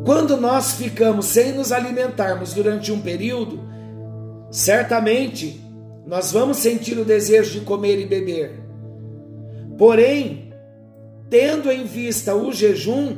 Quando 0.07 0.37
nós 0.37 0.71
ficamos 0.71 1.27
sem 1.27 1.51
nos 1.51 1.71
alimentarmos 1.71 2.53
durante 2.53 2.91
um 2.91 2.99
período, 2.99 3.67
Certamente 4.49 5.61
nós 6.05 6.31
vamos 6.31 6.57
sentir 6.57 6.97
o 6.97 7.05
desejo 7.05 7.59
de 7.59 7.65
comer 7.65 7.99
e 7.99 8.05
beber. 8.05 8.59
Porém, 9.77 10.53
tendo 11.29 11.69
em 11.69 11.83
vista 11.83 12.33
o 12.33 12.51
jejum, 12.51 13.17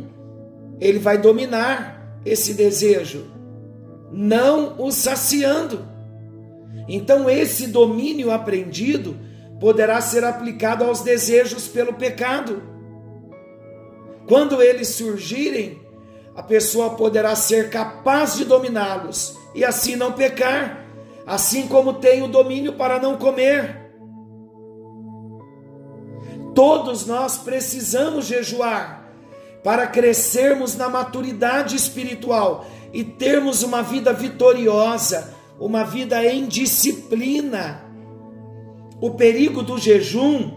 ele 0.80 0.98
vai 0.98 1.18
dominar 1.18 2.20
esse 2.26 2.54
desejo, 2.54 3.28
não 4.12 4.76
o 4.80 4.92
saciando. 4.92 5.88
Então, 6.88 7.30
esse 7.30 7.68
domínio 7.68 8.32
aprendido 8.32 9.16
poderá 9.60 10.02
ser 10.02 10.24
aplicado 10.24 10.84
aos 10.84 11.02
desejos 11.02 11.68
pelo 11.68 11.94
pecado. 11.94 12.64
Quando 14.28 14.62
eles 14.62 14.90
surgirem, 14.90 15.79
a 16.40 16.42
pessoa 16.42 16.92
poderá 16.92 17.36
ser 17.36 17.70
capaz 17.70 18.38
de 18.38 18.46
dominá-los 18.46 19.38
e 19.54 19.66
assim 19.66 19.98
não 19.98 20.14
pecar 20.14 20.86
assim 21.28 21.68
como 21.68 21.96
tem 21.96 22.24
o 22.24 22.30
domínio 22.30 22.78
para 22.78 22.98
não 22.98 23.18
comer. 23.18 23.92
Todos 26.56 27.06
nós 27.06 27.38
precisamos 27.40 28.26
jejuar 28.26 29.12
para 29.66 29.86
crescermos 29.86 30.78
na 30.78 30.88
maturidade 30.88 31.76
espiritual 31.76 32.66
e 32.94 33.04
termos 33.04 33.62
uma 33.62 33.84
vida 33.84 34.14
vitoriosa, 34.14 35.34
uma 35.60 35.84
vida 35.84 36.24
em 36.26 36.48
disciplina. 36.48 37.84
O 39.02 39.12
perigo 39.12 39.62
do 39.62 39.78
jejum, 39.78 40.54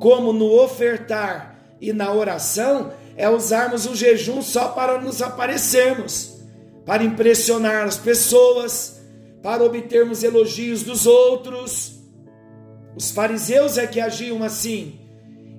como 0.00 0.32
no 0.32 0.60
ofertar 0.60 1.56
e 1.80 1.92
na 1.92 2.12
oração, 2.12 2.90
é 3.20 3.28
usarmos 3.28 3.84
o 3.84 3.94
jejum 3.94 4.40
só 4.40 4.68
para 4.68 4.98
nos 4.98 5.20
aparecermos, 5.20 6.38
para 6.86 7.04
impressionar 7.04 7.86
as 7.86 7.98
pessoas 7.98 8.98
para 9.42 9.62
obtermos 9.62 10.22
elogios 10.22 10.82
dos 10.82 11.04
outros. 11.04 12.00
Os 12.96 13.10
fariseus 13.10 13.76
é 13.76 13.86
que 13.86 14.00
agiam 14.00 14.42
assim, 14.42 14.98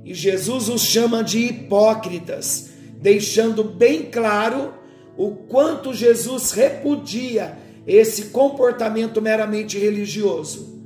e 0.04 0.12
Jesus 0.12 0.70
os 0.70 0.82
chama 0.82 1.24
de 1.24 1.38
hipócritas, 1.38 2.72
deixando 3.00 3.64
bem 3.64 4.10
claro 4.10 4.74
o 5.16 5.30
quanto 5.30 5.94
Jesus 5.94 6.54
repudia 6.54 7.60
esse 7.86 8.26
comportamento 8.30 9.22
meramente 9.22 9.78
religioso. 9.78 10.82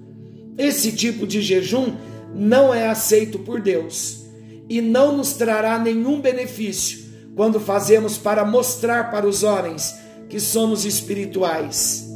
Esse 0.58 0.92
tipo 0.92 1.26
de 1.26 1.42
jejum 1.42 1.96
não 2.34 2.74
é 2.74 2.90
aceito 2.90 3.40
por 3.40 3.62
Deus 3.62 4.25
e 4.70 4.82
não 4.82 5.16
nos 5.16 5.34
trará 5.34 5.78
nenhum 5.78 6.20
benefício 6.20 7.06
quando 7.36 7.60
fazemos 7.60 8.18
para 8.18 8.46
mostrar 8.46 9.12
para 9.12 9.28
os 9.28 9.44
homens 9.44 9.96
que 10.30 10.40
somos 10.40 10.86
espirituais. 10.86 12.10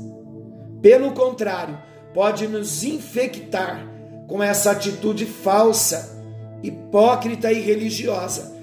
Pelo 0.81 1.11
contrário, 1.11 1.77
pode 2.13 2.47
nos 2.47 2.83
infectar 2.83 3.85
com 4.27 4.41
essa 4.41 4.71
atitude 4.71 5.25
falsa, 5.25 6.17
hipócrita 6.63 7.51
e 7.51 7.59
religiosa. 7.59 8.57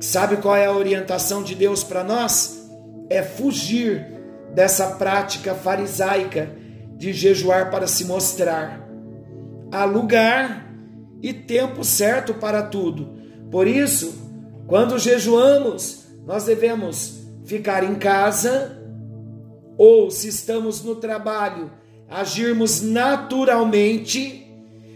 Sabe 0.00 0.36
qual 0.36 0.56
é 0.56 0.66
a 0.66 0.72
orientação 0.72 1.42
de 1.42 1.54
Deus 1.54 1.82
para 1.82 2.04
nós? 2.04 2.68
É 3.08 3.22
fugir 3.22 4.06
dessa 4.54 4.86
prática 4.92 5.54
farisaica 5.54 6.50
de 6.96 7.12
jejuar 7.12 7.70
para 7.70 7.86
se 7.86 8.04
mostrar. 8.04 8.86
Há 9.70 9.84
lugar 9.84 10.71
e 11.22 11.32
tempo 11.32 11.84
certo 11.84 12.34
para 12.34 12.62
tudo. 12.62 13.16
Por 13.50 13.66
isso, 13.66 14.12
quando 14.66 14.98
jejuamos, 14.98 16.06
nós 16.26 16.44
devemos 16.44 17.22
ficar 17.44 17.84
em 17.84 17.94
casa 17.94 18.78
ou 19.76 20.10
se 20.10 20.28
estamos 20.28 20.82
no 20.82 20.96
trabalho, 20.96 21.70
agirmos 22.08 22.82
naturalmente 22.82 24.46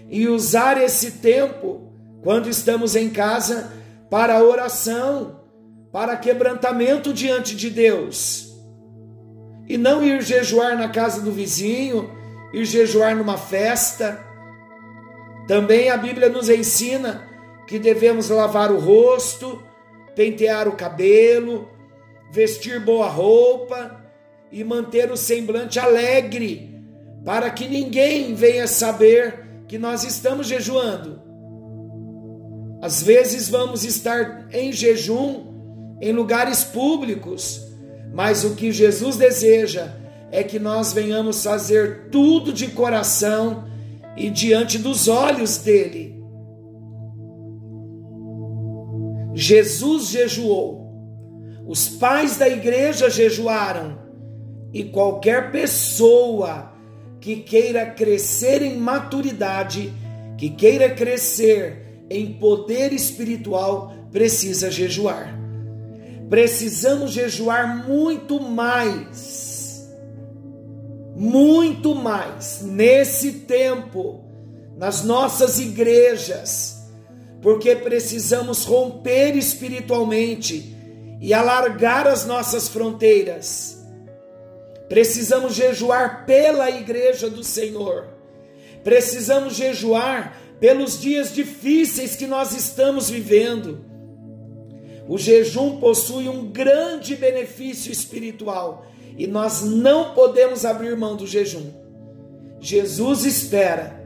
e 0.08 0.28
usar 0.28 0.80
esse 0.80 1.12
tempo, 1.12 1.92
quando 2.22 2.48
estamos 2.48 2.94
em 2.94 3.10
casa, 3.10 3.72
para 4.10 4.42
oração, 4.42 5.40
para 5.92 6.16
quebrantamento 6.16 7.12
diante 7.12 7.56
de 7.56 7.70
Deus. 7.70 8.52
E 9.68 9.76
não 9.76 10.04
ir 10.04 10.22
jejuar 10.22 10.76
na 10.76 10.88
casa 10.88 11.20
do 11.20 11.32
vizinho, 11.32 12.10
ir 12.52 12.64
jejuar 12.64 13.16
numa 13.16 13.36
festa. 13.36 14.24
Também 15.46 15.90
a 15.90 15.96
Bíblia 15.96 16.28
nos 16.28 16.48
ensina 16.48 17.26
que 17.66 17.78
devemos 17.78 18.28
lavar 18.28 18.72
o 18.72 18.78
rosto, 18.78 19.62
pentear 20.14 20.66
o 20.68 20.76
cabelo, 20.76 21.68
vestir 22.32 22.80
boa 22.80 23.08
roupa 23.08 24.04
e 24.50 24.64
manter 24.64 25.10
o 25.10 25.16
semblante 25.16 25.78
alegre, 25.78 26.74
para 27.24 27.50
que 27.50 27.68
ninguém 27.68 28.34
venha 28.34 28.66
saber 28.66 29.46
que 29.68 29.78
nós 29.78 30.04
estamos 30.04 30.46
jejuando. 30.46 31.20
Às 32.80 33.02
vezes 33.02 33.48
vamos 33.48 33.84
estar 33.84 34.48
em 34.52 34.72
jejum 34.72 35.54
em 36.00 36.12
lugares 36.12 36.62
públicos, 36.62 37.60
mas 38.12 38.44
o 38.44 38.54
que 38.54 38.70
Jesus 38.70 39.16
deseja 39.16 39.92
é 40.30 40.42
que 40.42 40.58
nós 40.58 40.92
venhamos 40.92 41.42
fazer 41.42 42.08
tudo 42.10 42.52
de 42.52 42.68
coração 42.68 43.64
e 44.16 44.30
diante 44.30 44.78
dos 44.78 45.08
olhos 45.08 45.58
dele. 45.58 46.16
Jesus 49.34 50.08
jejuou, 50.08 50.86
os 51.66 51.88
pais 51.88 52.36
da 52.36 52.48
igreja 52.48 53.10
jejuaram, 53.10 53.98
e 54.72 54.84
qualquer 54.84 55.52
pessoa 55.52 56.72
que 57.20 57.36
queira 57.36 57.86
crescer 57.86 58.62
em 58.62 58.76
maturidade, 58.76 59.92
que 60.38 60.50
queira 60.50 60.90
crescer 60.90 62.04
em 62.08 62.34
poder 62.34 62.92
espiritual, 62.92 63.92
precisa 64.10 64.70
jejuar. 64.70 65.38
Precisamos 66.28 67.12
jejuar 67.12 67.86
muito 67.86 68.40
mais, 68.40 69.55
muito 71.16 71.94
mais 71.94 72.60
nesse 72.62 73.32
tempo, 73.40 74.24
nas 74.76 75.02
nossas 75.02 75.58
igrejas, 75.58 76.76
porque 77.40 77.74
precisamos 77.74 78.64
romper 78.64 79.34
espiritualmente 79.34 80.76
e 81.20 81.32
alargar 81.32 82.06
as 82.06 82.26
nossas 82.26 82.68
fronteiras 82.68 83.76
Precisamos 84.88 85.54
jejuar 85.54 86.24
pela 86.26 86.70
igreja 86.70 87.28
do 87.28 87.42
Senhor. 87.42 88.08
Precisamos 88.84 89.56
jejuar 89.56 90.40
pelos 90.60 91.00
dias 91.00 91.34
difíceis 91.34 92.14
que 92.14 92.26
nós 92.26 92.52
estamos 92.52 93.10
vivendo. 93.10 93.84
O 95.08 95.18
jejum 95.18 95.78
possui 95.78 96.28
um 96.28 96.46
grande 96.50 97.16
benefício 97.16 97.90
espiritual 97.90 98.86
e 99.16 99.26
nós 99.26 99.62
não 99.62 100.14
podemos 100.14 100.64
abrir 100.64 100.96
mão 100.96 101.16
do 101.16 101.26
jejum. 101.26 101.70
Jesus 102.60 103.24
espera 103.24 104.04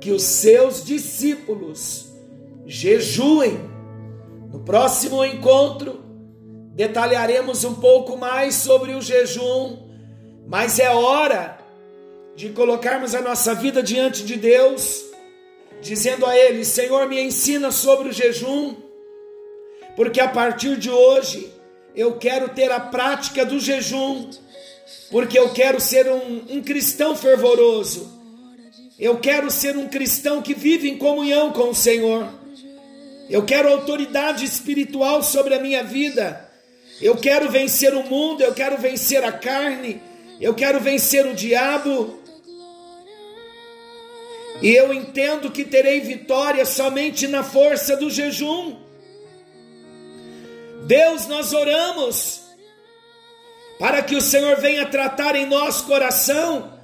que 0.00 0.10
os 0.10 0.22
seus 0.22 0.84
discípulos 0.84 2.12
jejuem. 2.66 3.58
No 4.52 4.60
próximo 4.60 5.24
encontro, 5.24 6.00
detalharemos 6.74 7.64
um 7.64 7.74
pouco 7.74 8.16
mais 8.16 8.56
sobre 8.56 8.94
o 8.94 9.00
jejum 9.00 9.90
mas 10.50 10.80
é 10.80 10.90
hora 10.90 11.58
de 12.34 12.48
colocarmos 12.48 13.14
a 13.14 13.22
nossa 13.22 13.54
vida 13.54 13.80
diante 13.84 14.24
de 14.24 14.34
Deus, 14.34 15.04
dizendo 15.80 16.26
a 16.26 16.36
Ele: 16.36 16.64
Senhor, 16.64 17.08
me 17.08 17.20
ensina 17.20 17.70
sobre 17.70 18.08
o 18.08 18.12
jejum, 18.12 18.74
porque 19.94 20.20
a 20.20 20.26
partir 20.26 20.76
de 20.76 20.90
hoje 20.90 21.54
eu 21.94 22.16
quero 22.16 22.48
ter 22.50 22.70
a 22.70 22.80
prática 22.80 23.44
do 23.44 23.58
jejum, 23.58 24.30
porque 25.10 25.38
eu 25.38 25.52
quero 25.52 25.80
ser 25.80 26.10
um, 26.10 26.44
um 26.50 26.62
cristão 26.62 27.16
fervoroso, 27.16 28.20
eu 28.98 29.18
quero 29.18 29.50
ser 29.50 29.76
um 29.76 29.88
cristão 29.88 30.42
que 30.42 30.54
vive 30.54 30.88
em 30.88 30.98
comunhão 30.98 31.52
com 31.52 31.70
o 31.70 31.74
Senhor, 31.74 32.28
eu 33.28 33.44
quero 33.44 33.68
autoridade 33.68 34.44
espiritual 34.44 35.22
sobre 35.22 35.54
a 35.54 35.60
minha 35.60 35.82
vida, 35.82 36.48
eu 37.00 37.16
quero 37.16 37.50
vencer 37.50 37.94
o 37.94 38.02
mundo, 38.04 38.42
eu 38.42 38.52
quero 38.52 38.76
vencer 38.76 39.24
a 39.24 39.32
carne 39.32 40.00
eu 40.40 40.54
quero 40.54 40.80
vencer 40.80 41.26
o 41.26 41.34
diabo. 41.34 42.18
E 44.62 44.74
eu 44.74 44.92
entendo 44.92 45.50
que 45.50 45.64
terei 45.64 46.00
vitória 46.00 46.64
somente 46.64 47.28
na 47.28 47.42
força 47.42 47.94
do 47.94 48.08
jejum. 48.08 48.76
Deus, 50.90 51.28
nós 51.28 51.52
oramos 51.52 52.40
para 53.78 54.02
que 54.02 54.16
o 54.16 54.20
Senhor 54.20 54.56
venha 54.56 54.86
tratar 54.86 55.36
em 55.36 55.46
nosso 55.46 55.84
coração 55.84 56.80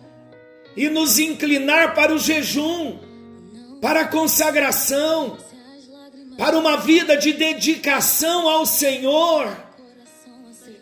e 0.76 0.88
nos 0.88 1.18
inclinar 1.18 1.92
para 1.92 2.14
o 2.14 2.18
jejum, 2.18 3.00
para 3.82 4.02
a 4.02 4.06
consagração, 4.06 5.36
para 6.38 6.56
uma 6.56 6.76
vida 6.76 7.16
de 7.16 7.32
dedicação 7.32 8.48
ao 8.48 8.64
Senhor. 8.64 9.48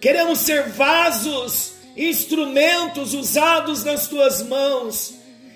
Queremos 0.02 0.40
ser 0.40 0.68
vasos 0.68 1.76
instrumentos 1.96 3.14
usados 3.14 3.84
nas 3.84 4.06
tuas 4.06 4.42
mãos. 4.42 5.14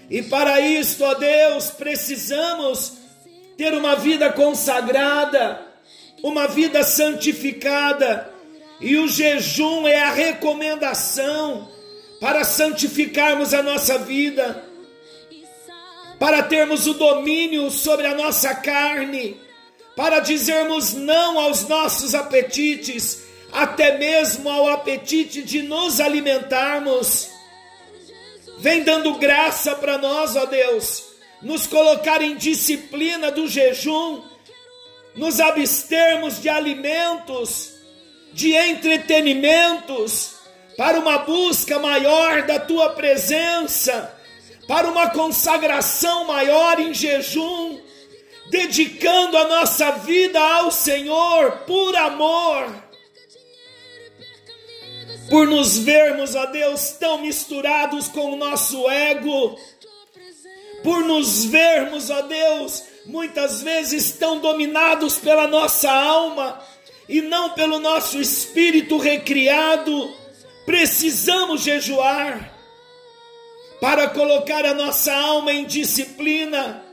E 0.09 0.23
para 0.23 0.59
isto, 0.59 1.05
ó 1.05 1.13
Deus, 1.13 1.69
precisamos 1.69 2.95
ter 3.59 3.75
uma 3.75 3.95
vida 3.95 4.33
consagrada, 4.33 5.68
uma 6.23 6.47
vida 6.47 6.83
santificada. 6.83 8.33
E 8.81 8.97
o 8.97 9.09
jejum 9.09 9.87
é 9.87 10.01
a 10.03 10.13
recomendação 10.13 11.69
para 12.21 12.45
santificarmos 12.45 13.55
a 13.55 13.63
nossa 13.63 13.99
vida, 13.99 14.65
para 16.19 16.43
termos 16.43 16.87
o 16.87 16.95
domínio 16.95 17.71
sobre 17.71 18.07
a 18.07 18.15
nossa 18.15 18.55
carne, 18.55 19.41
para 19.97 20.21
dizermos 20.21 20.95
não 20.95 21.39
aos 21.39 21.67
nossos 21.69 22.15
apetites 22.15 23.29
até 23.53 23.99
mesmo 23.99 24.49
ao 24.49 24.69
apetite 24.69 25.43
de 25.43 25.63
nos 25.63 26.01
alimentarmos. 26.01 27.31
Vem 28.59 28.83
dando 28.83 29.15
graça 29.15 29.75
para 29.77 29.99
nós, 29.99 30.37
ó 30.37 30.45
Deus, 30.47 31.05
nos 31.41 31.67
colocar 31.67 32.21
em 32.21 32.37
disciplina 32.37 33.31
do 33.31 33.47
jejum, 33.47 34.23
nos 35.19 35.41
abstermos 35.41 36.41
de 36.41 36.49
alimentos, 36.49 37.73
de 38.33 38.55
entretenimentos, 38.55 40.37
para 40.77 40.99
uma 40.99 41.19
busca 41.19 41.79
maior 41.81 42.43
da 42.43 42.61
tua 42.61 42.91
presença, 42.91 44.15
para 44.69 44.89
uma 44.89 45.11
consagração 45.11 46.25
maior 46.27 46.79
em 46.79 46.95
jejum, 46.95 47.81
dedicando 48.49 49.37
a 49.37 49.49
nossa 49.49 49.91
vida 49.93 50.41
ao 50.41 50.71
Senhor 50.71 51.51
por 51.67 51.97
amor. 51.97 52.73
Por 55.29 55.49
nos 55.49 55.79
vermos, 55.79 56.37
ó 56.37 56.47
Deus, 56.47 56.91
tão 56.93 57.19
misturados 57.19 58.07
com 58.07 58.33
o 58.33 58.37
nosso 58.37 58.89
ego, 58.89 59.59
por 60.85 61.05
nos 61.05 61.45
vermos, 61.45 62.09
ó 62.09 62.23
Deus, 62.23 62.85
muitas 63.09 63.63
vezes 63.63 64.13
tão 64.13 64.39
dominados 64.39 65.19
pela 65.19 65.49
nossa 65.49 65.91
alma 65.91 66.63
e 67.09 67.21
não 67.21 67.51
pelo 67.51 67.81
nosso 67.81 68.21
espírito 68.21 68.99
recriado, 68.99 70.15
precisamos 70.65 71.63
jejuar 71.63 72.55
para 73.81 74.09
colocar 74.09 74.65
a 74.65 74.75
nossa 74.75 75.13
alma 75.13 75.53
em 75.53 75.65
disciplina, 75.65 76.85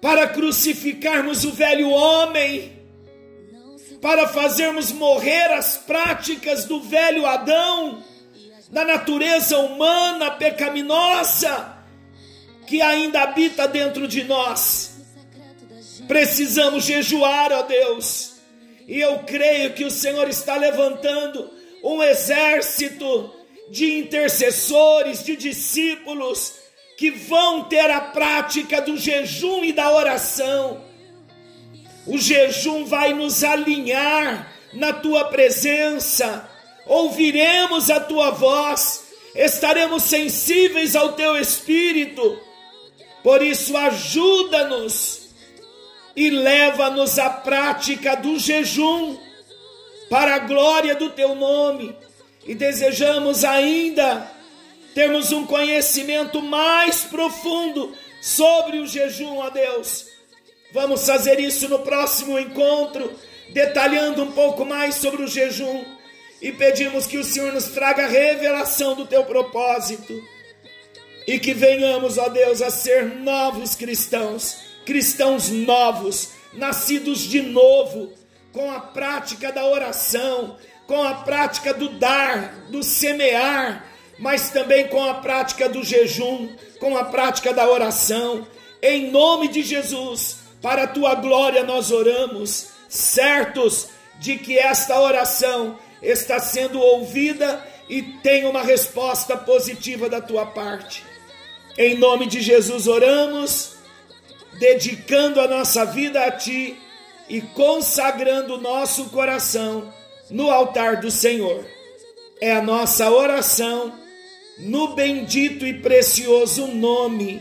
para 0.00 0.28
crucificarmos 0.28 1.44
o 1.44 1.50
velho 1.50 1.90
homem 1.90 2.78
para 4.00 4.26
fazermos 4.28 4.90
morrer 4.92 5.52
as 5.52 5.76
práticas 5.76 6.64
do 6.64 6.80
velho 6.80 7.26
Adão, 7.26 8.02
da 8.70 8.84
natureza 8.84 9.58
humana 9.58 10.30
pecaminosa 10.30 11.76
que 12.66 12.80
ainda 12.80 13.22
habita 13.22 13.66
dentro 13.68 14.08
de 14.08 14.24
nós. 14.24 14.89
Precisamos 16.10 16.86
jejuar, 16.86 17.52
ó 17.52 17.62
Deus, 17.62 18.32
e 18.88 18.98
eu 18.98 19.20
creio 19.20 19.74
que 19.74 19.84
o 19.84 19.90
Senhor 19.92 20.28
está 20.28 20.56
levantando 20.56 21.48
um 21.84 22.02
exército 22.02 23.32
de 23.70 23.96
intercessores, 23.96 25.22
de 25.22 25.36
discípulos 25.36 26.54
que 26.98 27.12
vão 27.12 27.62
ter 27.62 27.88
a 27.88 28.00
prática 28.00 28.82
do 28.82 28.96
jejum 28.96 29.62
e 29.62 29.72
da 29.72 29.92
oração. 29.92 30.82
O 32.04 32.18
jejum 32.18 32.84
vai 32.86 33.14
nos 33.14 33.44
alinhar 33.44 34.52
na 34.72 34.92
tua 34.92 35.26
presença, 35.26 36.50
ouviremos 36.86 37.88
a 37.88 38.00
tua 38.00 38.32
voz, 38.32 39.04
estaremos 39.32 40.02
sensíveis 40.02 40.96
ao 40.96 41.12
teu 41.12 41.36
espírito. 41.36 42.36
Por 43.22 43.40
isso, 43.42 43.76
ajuda-nos 43.76 45.19
e 46.14 46.30
leva-nos 46.30 47.18
à 47.18 47.30
prática 47.30 48.16
do 48.16 48.38
jejum, 48.38 49.16
para 50.08 50.34
a 50.34 50.38
glória 50.40 50.94
do 50.94 51.10
teu 51.10 51.34
nome. 51.34 51.94
E 52.46 52.54
desejamos 52.54 53.44
ainda 53.44 54.28
termos 54.94 55.30
um 55.30 55.46
conhecimento 55.46 56.42
mais 56.42 57.04
profundo 57.04 57.94
sobre 58.20 58.78
o 58.78 58.86
jejum, 58.86 59.38
ó 59.38 59.50
Deus. 59.50 60.06
Vamos 60.72 61.06
fazer 61.06 61.38
isso 61.40 61.68
no 61.68 61.80
próximo 61.80 62.38
encontro, 62.38 63.12
detalhando 63.52 64.22
um 64.22 64.32
pouco 64.32 64.64
mais 64.64 64.96
sobre 64.96 65.22
o 65.22 65.28
jejum. 65.28 65.84
E 66.40 66.52
pedimos 66.52 67.06
que 67.06 67.18
o 67.18 67.24
Senhor 67.24 67.52
nos 67.52 67.68
traga 67.68 68.06
revelação 68.06 68.94
do 68.94 69.06
teu 69.06 69.24
propósito. 69.24 70.20
E 71.26 71.38
que 71.38 71.52
venhamos, 71.52 72.18
ó 72.18 72.28
Deus, 72.28 72.62
a 72.62 72.70
ser 72.70 73.04
novos 73.04 73.74
cristãos, 73.74 74.69
cristãos 74.84 75.48
novos, 75.48 76.30
nascidos 76.52 77.20
de 77.20 77.42
novo, 77.42 78.12
com 78.52 78.70
a 78.70 78.80
prática 78.80 79.52
da 79.52 79.64
oração, 79.64 80.56
com 80.86 81.02
a 81.02 81.14
prática 81.14 81.72
do 81.72 81.88
dar, 81.90 82.66
do 82.68 82.82
semear, 82.82 83.86
mas 84.18 84.50
também 84.50 84.88
com 84.88 85.02
a 85.04 85.14
prática 85.14 85.68
do 85.68 85.84
jejum, 85.84 86.48
com 86.78 86.96
a 86.96 87.04
prática 87.04 87.54
da 87.54 87.68
oração. 87.68 88.46
Em 88.82 89.10
nome 89.10 89.48
de 89.48 89.62
Jesus, 89.62 90.38
para 90.60 90.84
a 90.84 90.88
tua 90.88 91.14
glória 91.14 91.62
nós 91.62 91.90
oramos, 91.90 92.68
certos 92.88 93.88
de 94.18 94.36
que 94.36 94.58
esta 94.58 95.00
oração 95.00 95.78
está 96.02 96.38
sendo 96.38 96.80
ouvida 96.80 97.64
e 97.88 98.02
tem 98.02 98.46
uma 98.46 98.62
resposta 98.62 99.36
positiva 99.36 100.08
da 100.08 100.20
tua 100.20 100.46
parte. 100.46 101.04
Em 101.78 101.96
nome 101.96 102.26
de 102.26 102.40
Jesus 102.40 102.86
oramos, 102.86 103.76
dedicando 104.60 105.40
a 105.40 105.48
nossa 105.48 105.86
vida 105.86 106.22
a 106.22 106.30
ti 106.30 106.76
e 107.28 107.40
consagrando 107.40 108.54
o 108.54 108.60
nosso 108.60 109.06
coração 109.06 109.90
no 110.28 110.50
altar 110.50 111.00
do 111.00 111.10
Senhor. 111.10 111.64
É 112.38 112.52
a 112.52 112.62
nossa 112.62 113.10
oração 113.10 113.92
no 114.58 114.94
bendito 114.94 115.66
e 115.66 115.80
precioso 115.80 116.66
nome 116.66 117.40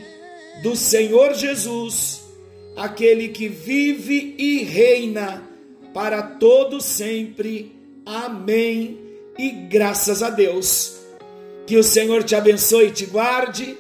do 0.64 0.78
Senhor 0.78 1.34
Jesus, 1.34 2.22
aquele 2.76 3.28
que 3.28 3.50
vive 3.50 4.36
e 4.38 4.64
reina 4.64 5.44
para 5.94 6.22
todo 6.22 6.80
sempre. 6.80 7.76
Amém. 8.06 8.98
E 9.38 9.50
graças 9.50 10.24
a 10.24 10.30
Deus. 10.30 11.00
Que 11.68 11.78
o 11.78 11.84
Senhor 11.84 12.24
te 12.24 12.36
abençoe 12.36 12.88
e 12.88 12.92
te 12.92 13.06
guarde. 13.06 13.78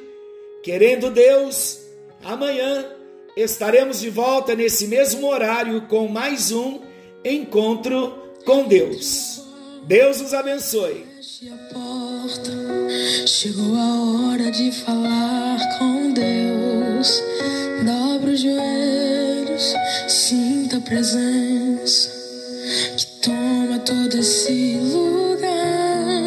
Querendo 0.62 1.10
Deus, 1.10 1.80
amanhã 2.24 2.99
estaremos 3.36 4.00
de 4.00 4.10
volta 4.10 4.56
nesse 4.56 4.88
mesmo 4.88 5.28
horário 5.28 5.82
com 5.88 6.08
mais 6.08 6.52
um 6.52 6.80
encontro 7.24 8.14
com 8.46 8.68
Deus. 8.68 9.42
Deus 9.86 10.22
os 10.22 10.34
abençoe. 10.34 11.06
Chegou 13.26 13.76
a 13.76 14.32
hora 14.32 14.52
de 14.52 14.72
falar 14.72 15.60
com 15.78 16.12
Deus. 16.14 17.24
Dobra 17.86 18.32
os 18.32 18.42
joelhos, 18.42 19.74
sinta 20.08 20.78
a 20.78 20.82
presença 20.82 22.10
que 22.98 23.06
toma 23.22 23.80
todo 23.80 24.18
esse 24.18 24.76
lugar. 24.76 25.59